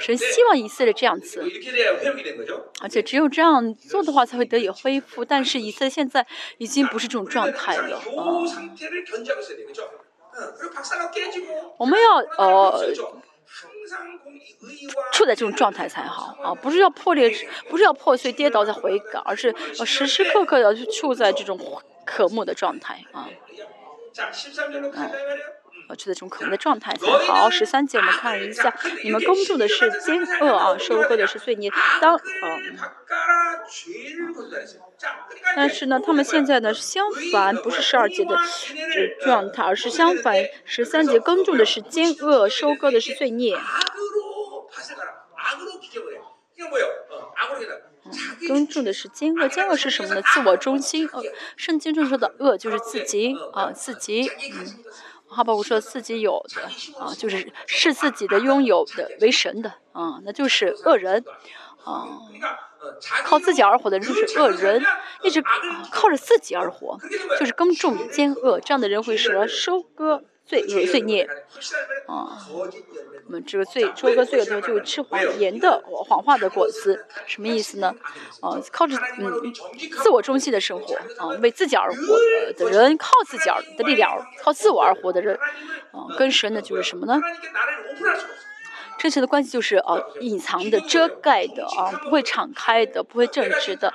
[0.00, 1.44] 神希望以色列这样子，
[2.82, 5.24] 而且只有这样做的话，才会得以恢复。
[5.24, 6.26] 但是以色列现在
[6.58, 8.02] 已经不是这种状态了啊。
[11.78, 12.84] 我们要呃
[15.12, 17.30] 处在这种状态才好啊，不是要破裂，
[17.68, 19.54] 不是要破碎跌倒再悔改，而是
[19.84, 21.58] 时时刻刻要处在这种
[22.04, 23.28] 渴慕的状态啊。
[25.88, 27.48] 嗯，处在这种可能的状态才好。
[27.50, 31.70] 十三节我们看一下，你们耕种的是奸恶啊，收割的是罪孽。
[32.00, 32.78] 当嗯，
[35.54, 38.36] 但是呢，他们现在呢是相反，不是十二节的
[39.24, 43.58] 状态，而是相反，十三节耕种的是奸恶，收割的是罪孽。
[48.48, 50.22] 耕种的是奸恶，奸恶是什么呢？
[50.22, 51.08] 自我中心。
[51.12, 51.22] 呃，
[51.56, 54.28] 圣经中说的恶就是自己啊，自己。
[54.28, 54.66] 嗯，
[55.28, 56.62] 哈巴谷说自己有的
[56.98, 61.24] 啊，就是视自己的拥有的为神的啊，那就是恶人
[61.84, 62.06] 啊。
[63.24, 64.80] 靠自己而活的人就是恶人，
[65.24, 65.42] 一直
[65.90, 66.96] 靠着自己而活，
[67.38, 71.28] 就是耕种奸恶，这样的人会什收割罪恶罪孽
[72.06, 72.38] 啊。
[73.26, 77.92] 我们这个罪，收割罪恶的时候就吃谎言的谎话的果子，什么意思呢？
[78.40, 79.52] 啊，靠着嗯
[80.00, 81.98] 自我中心的生活啊，为自己而活
[82.56, 85.36] 的人，靠自己而的力量，靠自我而活的人，
[85.90, 87.20] 啊，跟神的就是什么呢？
[88.98, 93.92] 真实的关系就是啊，隐藏的、遮盖的啊，不会敞开的，不会正直的，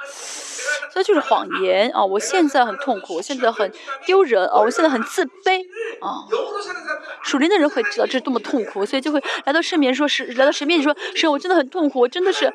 [0.94, 2.06] 所以就是谎言啊！
[2.06, 3.72] 我现在很痛苦，我现在很
[4.06, 5.65] 丢人啊，我现在很自卑
[6.02, 6.28] 啊。
[7.23, 12.45] 属灵的人会知道这是多么痛苦，所以就会来到神面前说：“是来到神面前说，是，我真的很痛苦，我真的是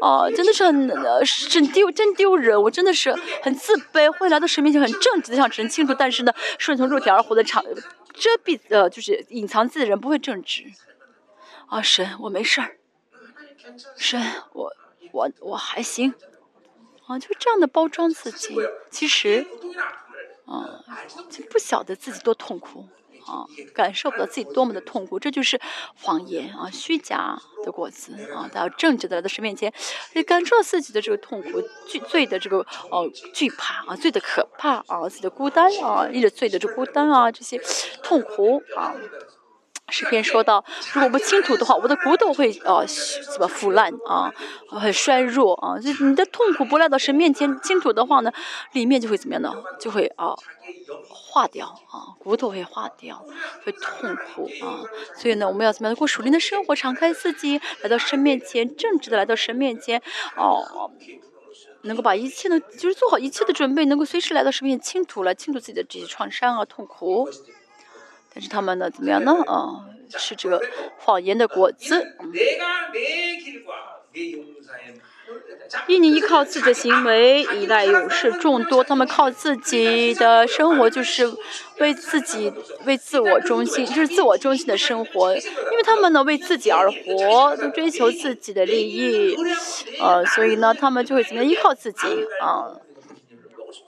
[0.00, 0.88] 啊，真的是很
[1.48, 7.64] 真丢，真丢人，我真的是很自卑。”会来到神面前很正直的向神清楚，但是呢，顺从肉体而活的场
[8.14, 10.64] 遮蔽呃，就是隐藏自己的人不会正直。
[11.70, 12.76] 啊，神，我没事儿。
[13.96, 14.20] 神，
[14.52, 14.72] 我
[15.12, 16.14] 我我还行。
[17.06, 18.54] 啊，就这样的包装自己，
[18.90, 19.44] 其实，
[20.46, 20.82] 啊，
[21.28, 22.88] 就不晓得自己多痛苦，
[23.26, 25.60] 啊，感受不到自己多么的痛苦，这就是
[26.00, 29.72] 谎言啊，虚假的果子啊，到正直的来到神面前，
[30.12, 32.58] 也感受到自己的这个痛苦、惧罪的这个
[32.90, 37.60] 哦惧怕啊，罪的可怕啊，自己的孤单啊，一直罪的这孤单啊，这些
[38.04, 38.94] 痛苦啊。
[39.90, 40.64] 诗篇说到，
[40.94, 42.84] 如果不倾吐的话，我的骨头会呃
[43.32, 44.32] 怎么腐烂啊，
[44.68, 45.78] 很衰弱啊。
[45.78, 48.32] 就你的痛苦不来到神面前倾吐的话呢，
[48.72, 49.52] 里面就会怎么样呢？
[49.78, 50.34] 就会啊
[51.08, 53.24] 化掉啊，骨头会化掉，
[53.64, 54.80] 会痛苦啊。
[55.16, 56.74] 所以呢，我们要怎么样过属灵的生活？
[56.74, 60.00] 敞开自己，来到神面前，正直的来到神面前，
[60.36, 60.90] 哦，
[61.82, 67.28] 能够把一切的，就是做好一切的准备，能够随时来到神面前倾吐了，倾吐自己的这些创伤啊，痛苦。
[68.32, 69.32] 但是他们呢，怎么样呢？
[69.46, 70.62] 啊，吃这个
[70.98, 72.14] 谎言的果子。
[75.86, 81.32] 印尼依靠自己的行为依赖勇士众多，他们靠自己的生活就是
[81.78, 82.52] 为自己
[82.84, 89.36] 为自我中心，就是自我中心的生活，因为他们呢为自己而活，都追求自己的利益，
[90.00, 92.74] 呃，所以呢，他们就会怎么样依靠自己啊？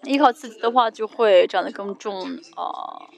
[0.04, 3.10] 依靠自己的话，就会长得更重啊。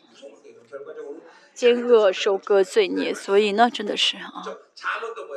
[1.54, 4.42] 奸恶收割罪孽，所以呢，真的是啊，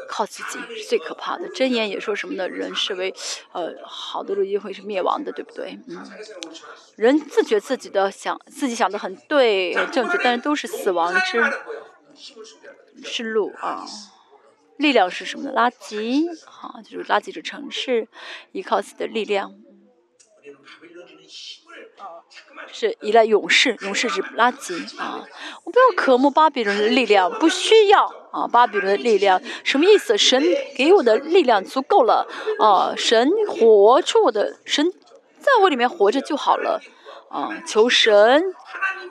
[0.09, 1.47] 靠自己是最可怕的。
[1.49, 2.49] 箴言也说什么呢？
[2.49, 3.13] 人是为
[3.51, 5.79] 呃好的路一会是灭亡的，对不对？
[5.87, 6.03] 嗯，
[6.95, 11.43] 人自觉自己的想自己想的很对很正确，但是都是死亡之
[13.03, 13.85] 之路啊。
[14.77, 15.53] 力量是什么呢？
[15.55, 18.07] 垃圾啊，就是垃圾的城市，
[18.51, 19.55] 依靠自己的力量。
[22.71, 25.25] 是依赖勇士，勇士是垃圾啊！
[25.63, 28.47] 我不要渴慕巴比伦的力量，不需要啊！
[28.47, 30.17] 巴比伦的力量什么意思？
[30.17, 30.43] 神
[30.75, 32.27] 给我的力量足够了
[32.59, 32.93] 啊！
[32.97, 34.91] 神活出我的神，
[35.39, 36.81] 在我里面活着就好了
[37.29, 37.49] 啊！
[37.65, 38.43] 求神，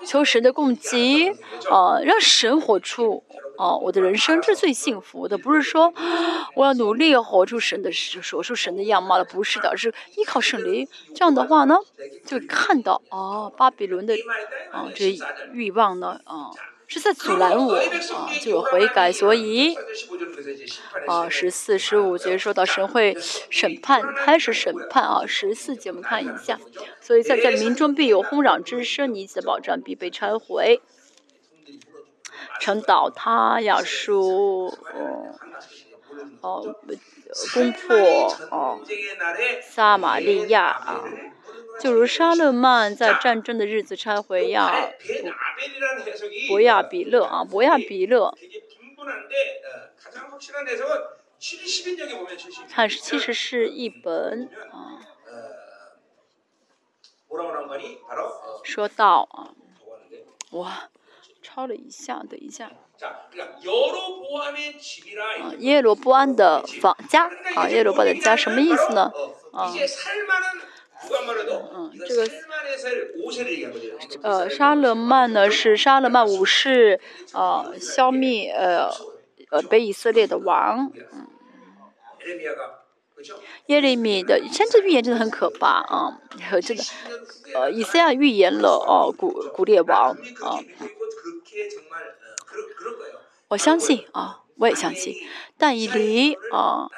[0.05, 1.32] 求神的供给
[1.70, 2.01] 啊！
[2.02, 3.24] 让神活出。
[3.59, 5.94] 啊，我的人生是最幸福的，不是说
[6.55, 7.90] 我要努力活出神的
[8.30, 10.86] 活出神的样貌了，不是的，是依靠圣灵。
[11.14, 11.74] 这样的话呢，
[12.26, 14.14] 就看到啊，巴比伦的
[14.70, 15.16] 啊这
[15.55, 16.51] 欲望呢啊
[16.88, 19.74] 是在阻拦我啊，就有悔改，所以
[21.06, 23.16] 啊，十四、十五节说到神会
[23.50, 25.26] 审判，开始审判啊。
[25.26, 26.58] 十四节我们看一下，
[27.00, 30.80] 所以在在民中必有轰嚷之声，你的保障必被拆毁，
[32.60, 35.34] 城倒塌，亚述哦
[36.40, 36.76] 哦，
[37.52, 37.96] 攻破
[38.50, 38.80] 哦，
[39.62, 41.04] 撒玛利亚啊。
[41.81, 44.90] 就如沙勒曼在战争的日子拆毁亚
[46.48, 48.35] 伯亚比勒啊，伯亚比勒。
[52.69, 55.01] 看，其实是一本啊。
[58.65, 59.51] 说到啊，
[60.53, 60.89] 哇，
[61.43, 62.66] 抄了一下，等一下。
[62.66, 62.73] 啊，
[65.59, 69.12] 耶罗波安的房家啊，耶罗波的家什么意思呢？
[69.53, 69.73] 啊。
[71.74, 72.27] 嗯，这个
[74.23, 76.98] 呃，沙勒曼呢是沙勒曼武士
[77.32, 78.90] 呃消灭呃
[79.51, 80.90] 呃北以色列的王。
[81.12, 81.28] 嗯，
[83.66, 86.20] 耶利米的先知预言真的很可怕啊，
[86.62, 86.82] 真的
[87.55, 90.59] 呃以赛亚预言了哦古古列王啊，
[93.48, 95.14] 我相信啊，我也相信，
[95.59, 96.89] 但以离啊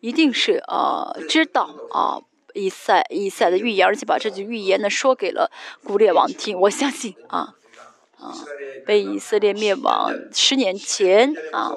[0.00, 2.22] 一定是呃知道啊。
[2.58, 5.50] 以赛以赛的预言，而且把这句预言呢说给了
[5.84, 6.58] 古列王听。
[6.60, 7.54] 我相信啊
[8.18, 8.34] 啊，
[8.84, 11.72] 被以色列灭亡十年前啊，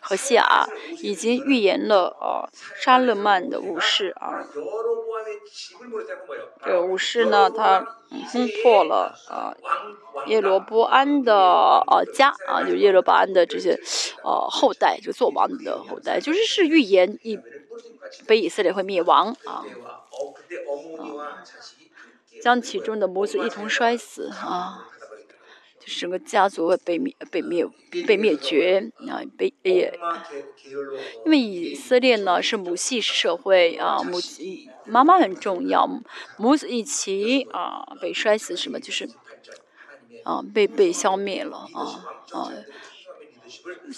[0.00, 0.68] 何西啊
[1.02, 2.48] 已经预言了啊，
[2.80, 4.46] 沙勒曼的武士啊，
[6.64, 7.80] 这个武士呢，他
[8.32, 9.54] 攻破了啊
[10.26, 13.78] 耶罗波安的啊家啊，就耶罗波安的这些
[14.22, 17.38] 呃后代，就做王的后代，就是是预言以。
[18.26, 19.62] 北以色列会灭亡啊，
[22.42, 24.97] 将其中的母子一同摔死啊，就是
[25.88, 27.66] 整个家族会被灭、被灭、
[28.06, 29.98] 被灭绝啊，被也，
[31.24, 34.18] 因为以色列呢是母系社会啊，母
[34.84, 35.88] 妈妈很重要，
[36.36, 39.08] 母子一起啊被摔死，什么就是
[40.24, 42.52] 啊被被消灭了啊啊。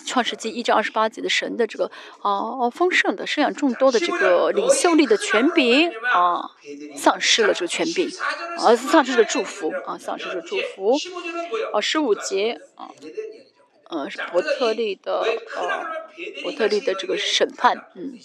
[0.06, 1.90] 创世纪一至二十八节的神的这个
[2.22, 6.51] 啊丰盛的生养众多的这个领袖力的权柄啊
[6.97, 8.09] 丧失了这个权柄
[8.59, 10.97] 啊丧失了祝福啊丧失了祝福
[11.72, 12.90] 啊十五节啊
[13.89, 15.24] 呃是伯特利的
[15.56, 15.60] 啊
[16.43, 18.18] 伯特利的这个审判嗯。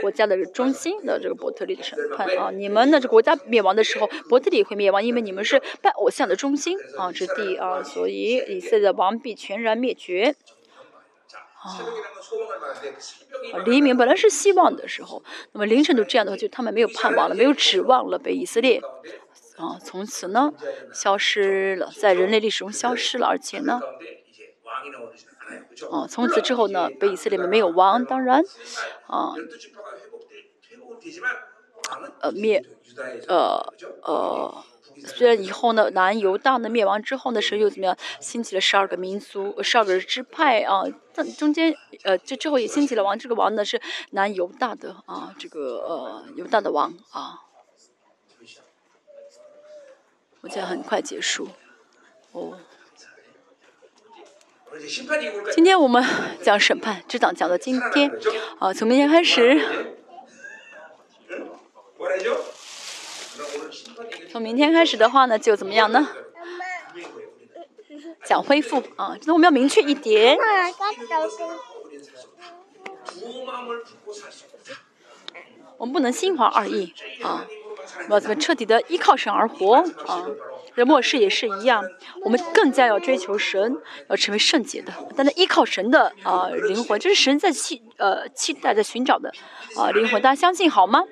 [0.00, 3.00] 国家的中心的这个伯特利的审判啊，你们呢？
[3.00, 10.34] 这国家灭亡的时候，伯特利会灭亡，因为你们是拜偶像的中心啊之地啊，所以以色列王必全然灭绝。
[11.62, 11.78] 啊，
[13.66, 15.22] 黎明本来是希望的时候，
[15.52, 18.80] 那么凌晨都这样的话，就他们没有盼望了，没有指望了，被以色列
[19.58, 20.52] 啊从此呢
[20.94, 23.80] 消失了，在人类历史中消失了，而且呢。
[25.90, 28.42] 啊，从此之后呢，北以色列没有王，当然，
[29.06, 29.34] 啊，
[32.20, 32.64] 呃灭，
[33.28, 33.72] 呃
[34.02, 34.64] 呃，
[35.04, 41.74] 虽然以后呢，南犹大呢灭亡之后呢，神又怎么样，兴起了十二个民族，十二个支派啊，但中间
[42.04, 47.40] 呃，这之后也兴起了王，这个王呢是南犹大的啊，这个呃犹大的王啊，
[50.42, 51.48] 我将很快结束，
[52.32, 52.58] 哦。
[55.52, 56.04] 今天我们
[56.42, 58.10] 讲审判，这档讲到今天，
[58.58, 59.60] 啊，从明天开始，
[64.30, 66.08] 从明天开始的话呢，就怎么样呢？
[68.24, 70.38] 讲恢复啊，那我们要明确一点，
[75.78, 77.44] 我们不能心怀二意啊，
[78.08, 79.76] 我要怎么彻底的依靠神而活
[80.06, 80.26] 啊？
[80.76, 81.84] 在末世也是一样，
[82.24, 83.76] 我们更加要追求神，
[84.08, 84.92] 要成为圣洁的。
[85.16, 89.30] 但是依靠神的啊灵魂，这是神在期呃期待在寻找的
[89.76, 91.04] 啊灵魂，大家相信好吗？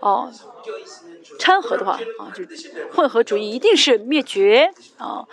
[0.00, 0.32] 哦，
[1.38, 2.44] 掺和的话啊，就
[2.92, 5.24] 混合主义一定是灭绝啊，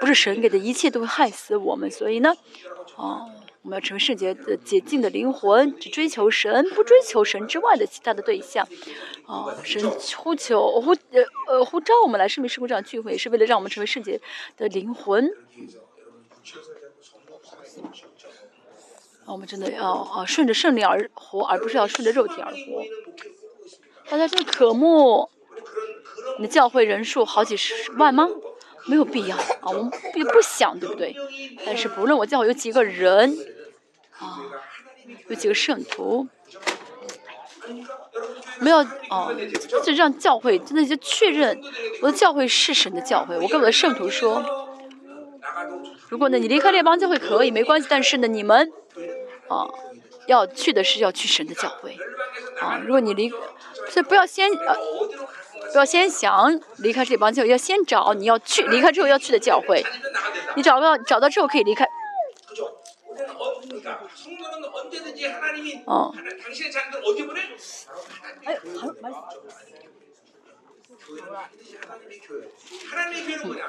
[0.00, 2.34] 不是神给的一切都会害死我们，所以呢，
[2.96, 3.30] 哦。
[3.62, 8.66] 我们要成为圣洁的、洁净的灵魂，只追求神，不追求神之外的其他的对象。
[9.26, 9.82] 啊，神
[10.16, 14.20] 呼求、呼呃呃呼召我们来圣明圣会这样聚会，也是为了让我们成为圣洁
[14.56, 15.28] 的灵魂。
[19.24, 22.84] 啊，我们真的要啊顺着圣灵而活，而不是要顺着肉体而活。
[24.08, 25.28] 大家真的渴慕
[26.38, 28.26] 你的教会人数好几十万吗？
[28.88, 31.14] 没有必要啊，我们也不想，对不对？
[31.64, 33.36] 但是不论我教会有几个人。
[34.18, 34.42] 啊，
[35.28, 36.26] 有几个圣徒，
[38.58, 38.78] 我们要
[39.08, 39.30] 啊，
[39.84, 41.56] 就让教会真的就确认
[42.02, 43.38] 我的教会是神的教会。
[43.38, 44.42] 我跟我的圣徒说，
[46.08, 48.72] 如果呢你离开列邦教会可以没关系，但是呢你们
[49.46, 49.68] 啊
[50.26, 51.96] 要去的是要去神的教会
[52.60, 52.82] 啊。
[52.84, 53.30] 如果你离，
[53.88, 54.76] 所以不要先呃
[55.74, 59.84] 要先想离开这帮教会，要先找你要去离开之后要去的教会。
[60.56, 61.86] 你找不到找到之后可以离开。
[65.86, 66.14] 哦。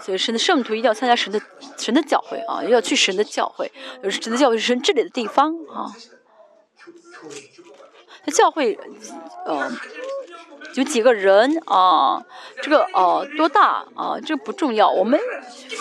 [0.02, 1.42] 所以神的圣徒一定要参加神的
[1.78, 3.72] 神的教会啊，要去神的教会，
[4.10, 5.94] 神的教会是神治理的地方啊。
[8.26, 8.78] 那教会，
[9.46, 9.72] 呃。
[10.76, 12.24] 有几个人啊？
[12.62, 14.20] 这个啊多大啊？
[14.26, 14.90] 这不重要。
[14.90, 15.20] 我们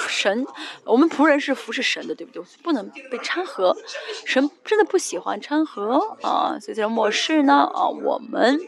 [0.08, 0.46] 神，
[0.84, 2.42] 我们仆人是服侍神的，对不对？
[2.62, 3.76] 不能被掺和。
[4.24, 6.58] 神真的不喜欢掺和啊！
[6.60, 8.60] 所以在末世呢啊，我们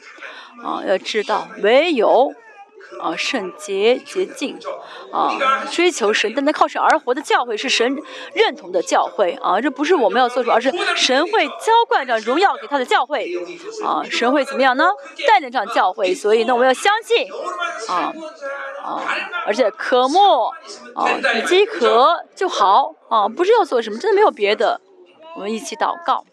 [0.63, 2.35] 啊要知道，唯有。
[2.99, 4.59] 啊，圣洁洁净，
[5.13, 5.39] 啊，
[5.71, 7.97] 追求神，但那靠神而活的教会是神
[8.35, 13.31] 认同的教会啊，这不是我们要做出，而是神会浇灌着荣耀给他的教会，
[13.85, 14.89] 啊，神会怎么样呢？
[15.27, 17.29] 带领这样教会，所以呢，我们要相信，
[17.89, 18.13] 啊，
[18.83, 19.03] 啊，
[19.47, 20.47] 而且渴慕，
[20.95, 24.81] 啊，你饥渴就好，啊，不是要做什么，真的没有别的，
[25.37, 26.25] 我们一起祷告。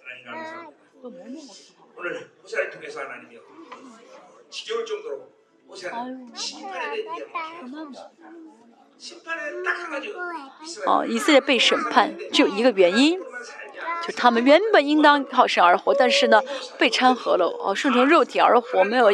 [10.86, 13.20] 哦，以色列被审判只有一个原因，
[14.08, 16.42] 就他们原本应当靠神而活，但是呢
[16.80, 19.12] 被掺和了，哦，顺从肉体而活，没有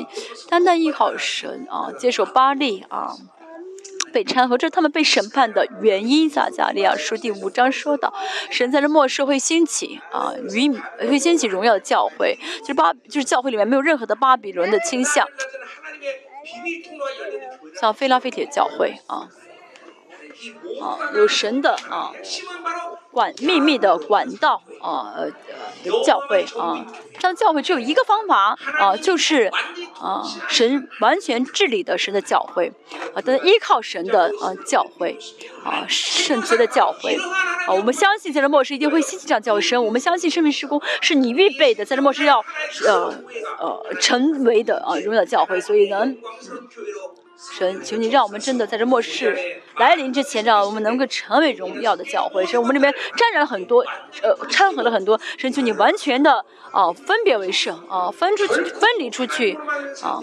[0.49, 3.13] 单单依靠神啊，接受巴利啊，
[4.13, 6.30] 被掺和，这是他们被审判的原因。
[6.30, 8.13] 撒加利亚书第五章说到，
[8.49, 10.71] 神在这末世会兴起啊，与
[11.09, 15.27] 会兴起荣耀的教会，就是巴，就是教会里面没有任何的巴比伦的倾向。
[17.80, 19.30] 像废拉菲铁教会啊，
[20.82, 22.11] 啊，有神的啊
[23.11, 25.30] 管秘密的管道啊，呃，
[26.03, 26.86] 教会啊，
[27.20, 29.52] 这样教会只有一个方法啊，就是
[29.99, 32.72] 啊，神完全治理的神的教会
[33.14, 35.18] 啊，的依靠神的啊教会
[35.64, 37.15] 啊，圣洁的教会
[37.68, 42.44] 啊，我们相信在这末世一定会兴起这样教会神，我们相信生命施工是你预备的，在这末世要
[42.88, 43.14] 呃
[43.60, 46.14] 呃成为的啊荣耀的教会，所以呢。
[47.52, 52.45] 神，求你让我们真的在这末世来临之前，让我们能够成为荣耀的教会。
[52.45, 53.84] 神，我们里面沾染了很多，
[54.22, 55.20] 呃，掺和了很多。
[55.38, 59.57] 神，求你完全的啊，分别为圣啊，分出去，分离出去
[60.02, 60.20] 啊，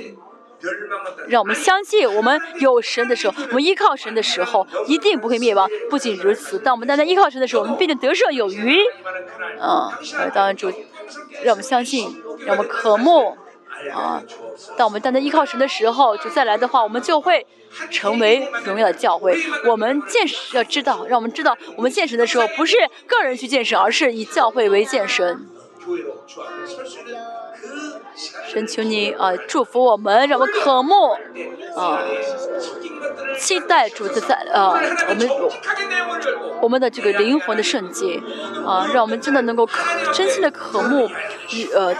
[1.29, 5.69] 让我们相信，我们有神的时候，我们依靠神的时候，一定不会灭亡。
[5.91, 8.79] 不仅如此，当我们单单依靠神的时候，我们必定得胜有余。
[9.59, 9.99] 啊，
[10.33, 10.71] 当然主，
[11.43, 13.37] 让我们相信，让我们渴慕。
[13.89, 14.23] 啊，
[14.77, 17.47] 当我们单单依靠神的时候，就再来的话，我们就会
[17.91, 19.37] 成为荣耀的教会。
[19.67, 22.77] 我们见识要知道，让我们知道，我们见神的时候，不是
[23.07, 25.47] 个人去见神，而是以教会为见神。
[28.49, 31.11] 神求你啊，祝福我们，让我们渴慕
[31.77, 32.03] 啊，
[33.39, 34.79] 期待主的在啊，
[35.09, 35.31] 我们
[36.63, 38.21] 我们的这个灵魂的圣洁
[38.67, 39.69] 啊，让我们真的能够
[40.13, 41.09] 真心的渴慕
[41.53, 41.95] 与呃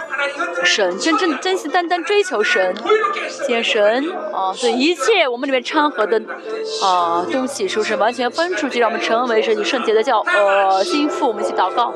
[0.63, 2.75] 神，真正真心单单追求神，
[3.47, 6.21] 见神啊，所以一切我们里面掺和的
[6.83, 11.27] 啊东西，是不是完全分出去，让我们成为神与圣洁的教呃心腹？
[11.27, 11.93] 我们一起祷告。